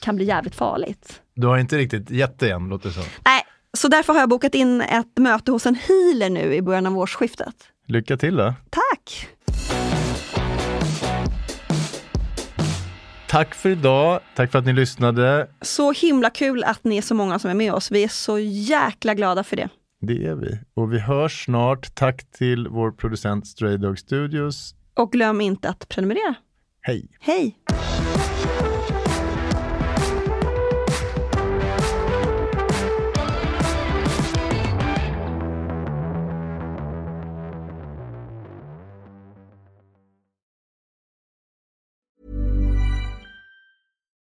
kan 0.00 0.16
bli 0.16 0.24
jävligt 0.24 0.54
farligt. 0.54 1.22
Du 1.34 1.46
har 1.46 1.58
inte 1.58 1.78
riktigt 1.78 2.10
gett 2.10 2.38
det 2.38 2.50
än, 2.50 2.68
låter 2.68 2.88
det 2.88 2.94
som. 2.94 3.04
Nej, 3.24 3.42
så 3.72 3.88
därför 3.88 4.12
har 4.12 4.20
jag 4.20 4.28
bokat 4.28 4.54
in 4.54 4.80
ett 4.80 5.18
möte 5.18 5.52
hos 5.52 5.66
en 5.66 5.74
healer 5.74 6.30
nu 6.30 6.54
i 6.54 6.62
början 6.62 6.86
av 6.86 6.98
årsskiftet. 6.98 7.54
Lycka 7.86 8.16
till 8.16 8.36
då. 8.36 8.54
Tack! 8.70 9.28
Tack 13.30 13.54
för 13.54 13.68
idag. 13.68 14.20
Tack 14.34 14.50
för 14.50 14.58
att 14.58 14.66
ni 14.66 14.72
lyssnade. 14.72 15.48
Så 15.60 15.92
himla 15.92 16.30
kul 16.30 16.64
att 16.64 16.84
ni 16.84 16.96
är 16.96 17.02
så 17.02 17.14
många 17.14 17.38
som 17.38 17.50
är 17.50 17.54
med 17.54 17.72
oss. 17.72 17.90
Vi 17.90 18.04
är 18.04 18.08
så 18.08 18.38
jäkla 18.38 19.14
glada 19.14 19.44
för 19.44 19.56
det. 19.56 19.68
Det 20.00 20.26
är 20.26 20.34
vi. 20.34 20.58
Och 20.74 20.92
vi 20.92 20.98
hörs 20.98 21.44
snart. 21.44 21.94
Tack 21.94 22.30
till 22.30 22.68
vår 22.68 22.90
producent 22.90 23.46
Stray 23.46 23.76
Dog 23.76 23.98
Studios. 23.98 24.74
Och 24.94 25.12
glöm 25.12 25.40
inte 25.40 25.68
att 25.68 25.88
prenumerera. 25.88 26.34
Hej! 26.80 27.08
Hej! 27.20 27.56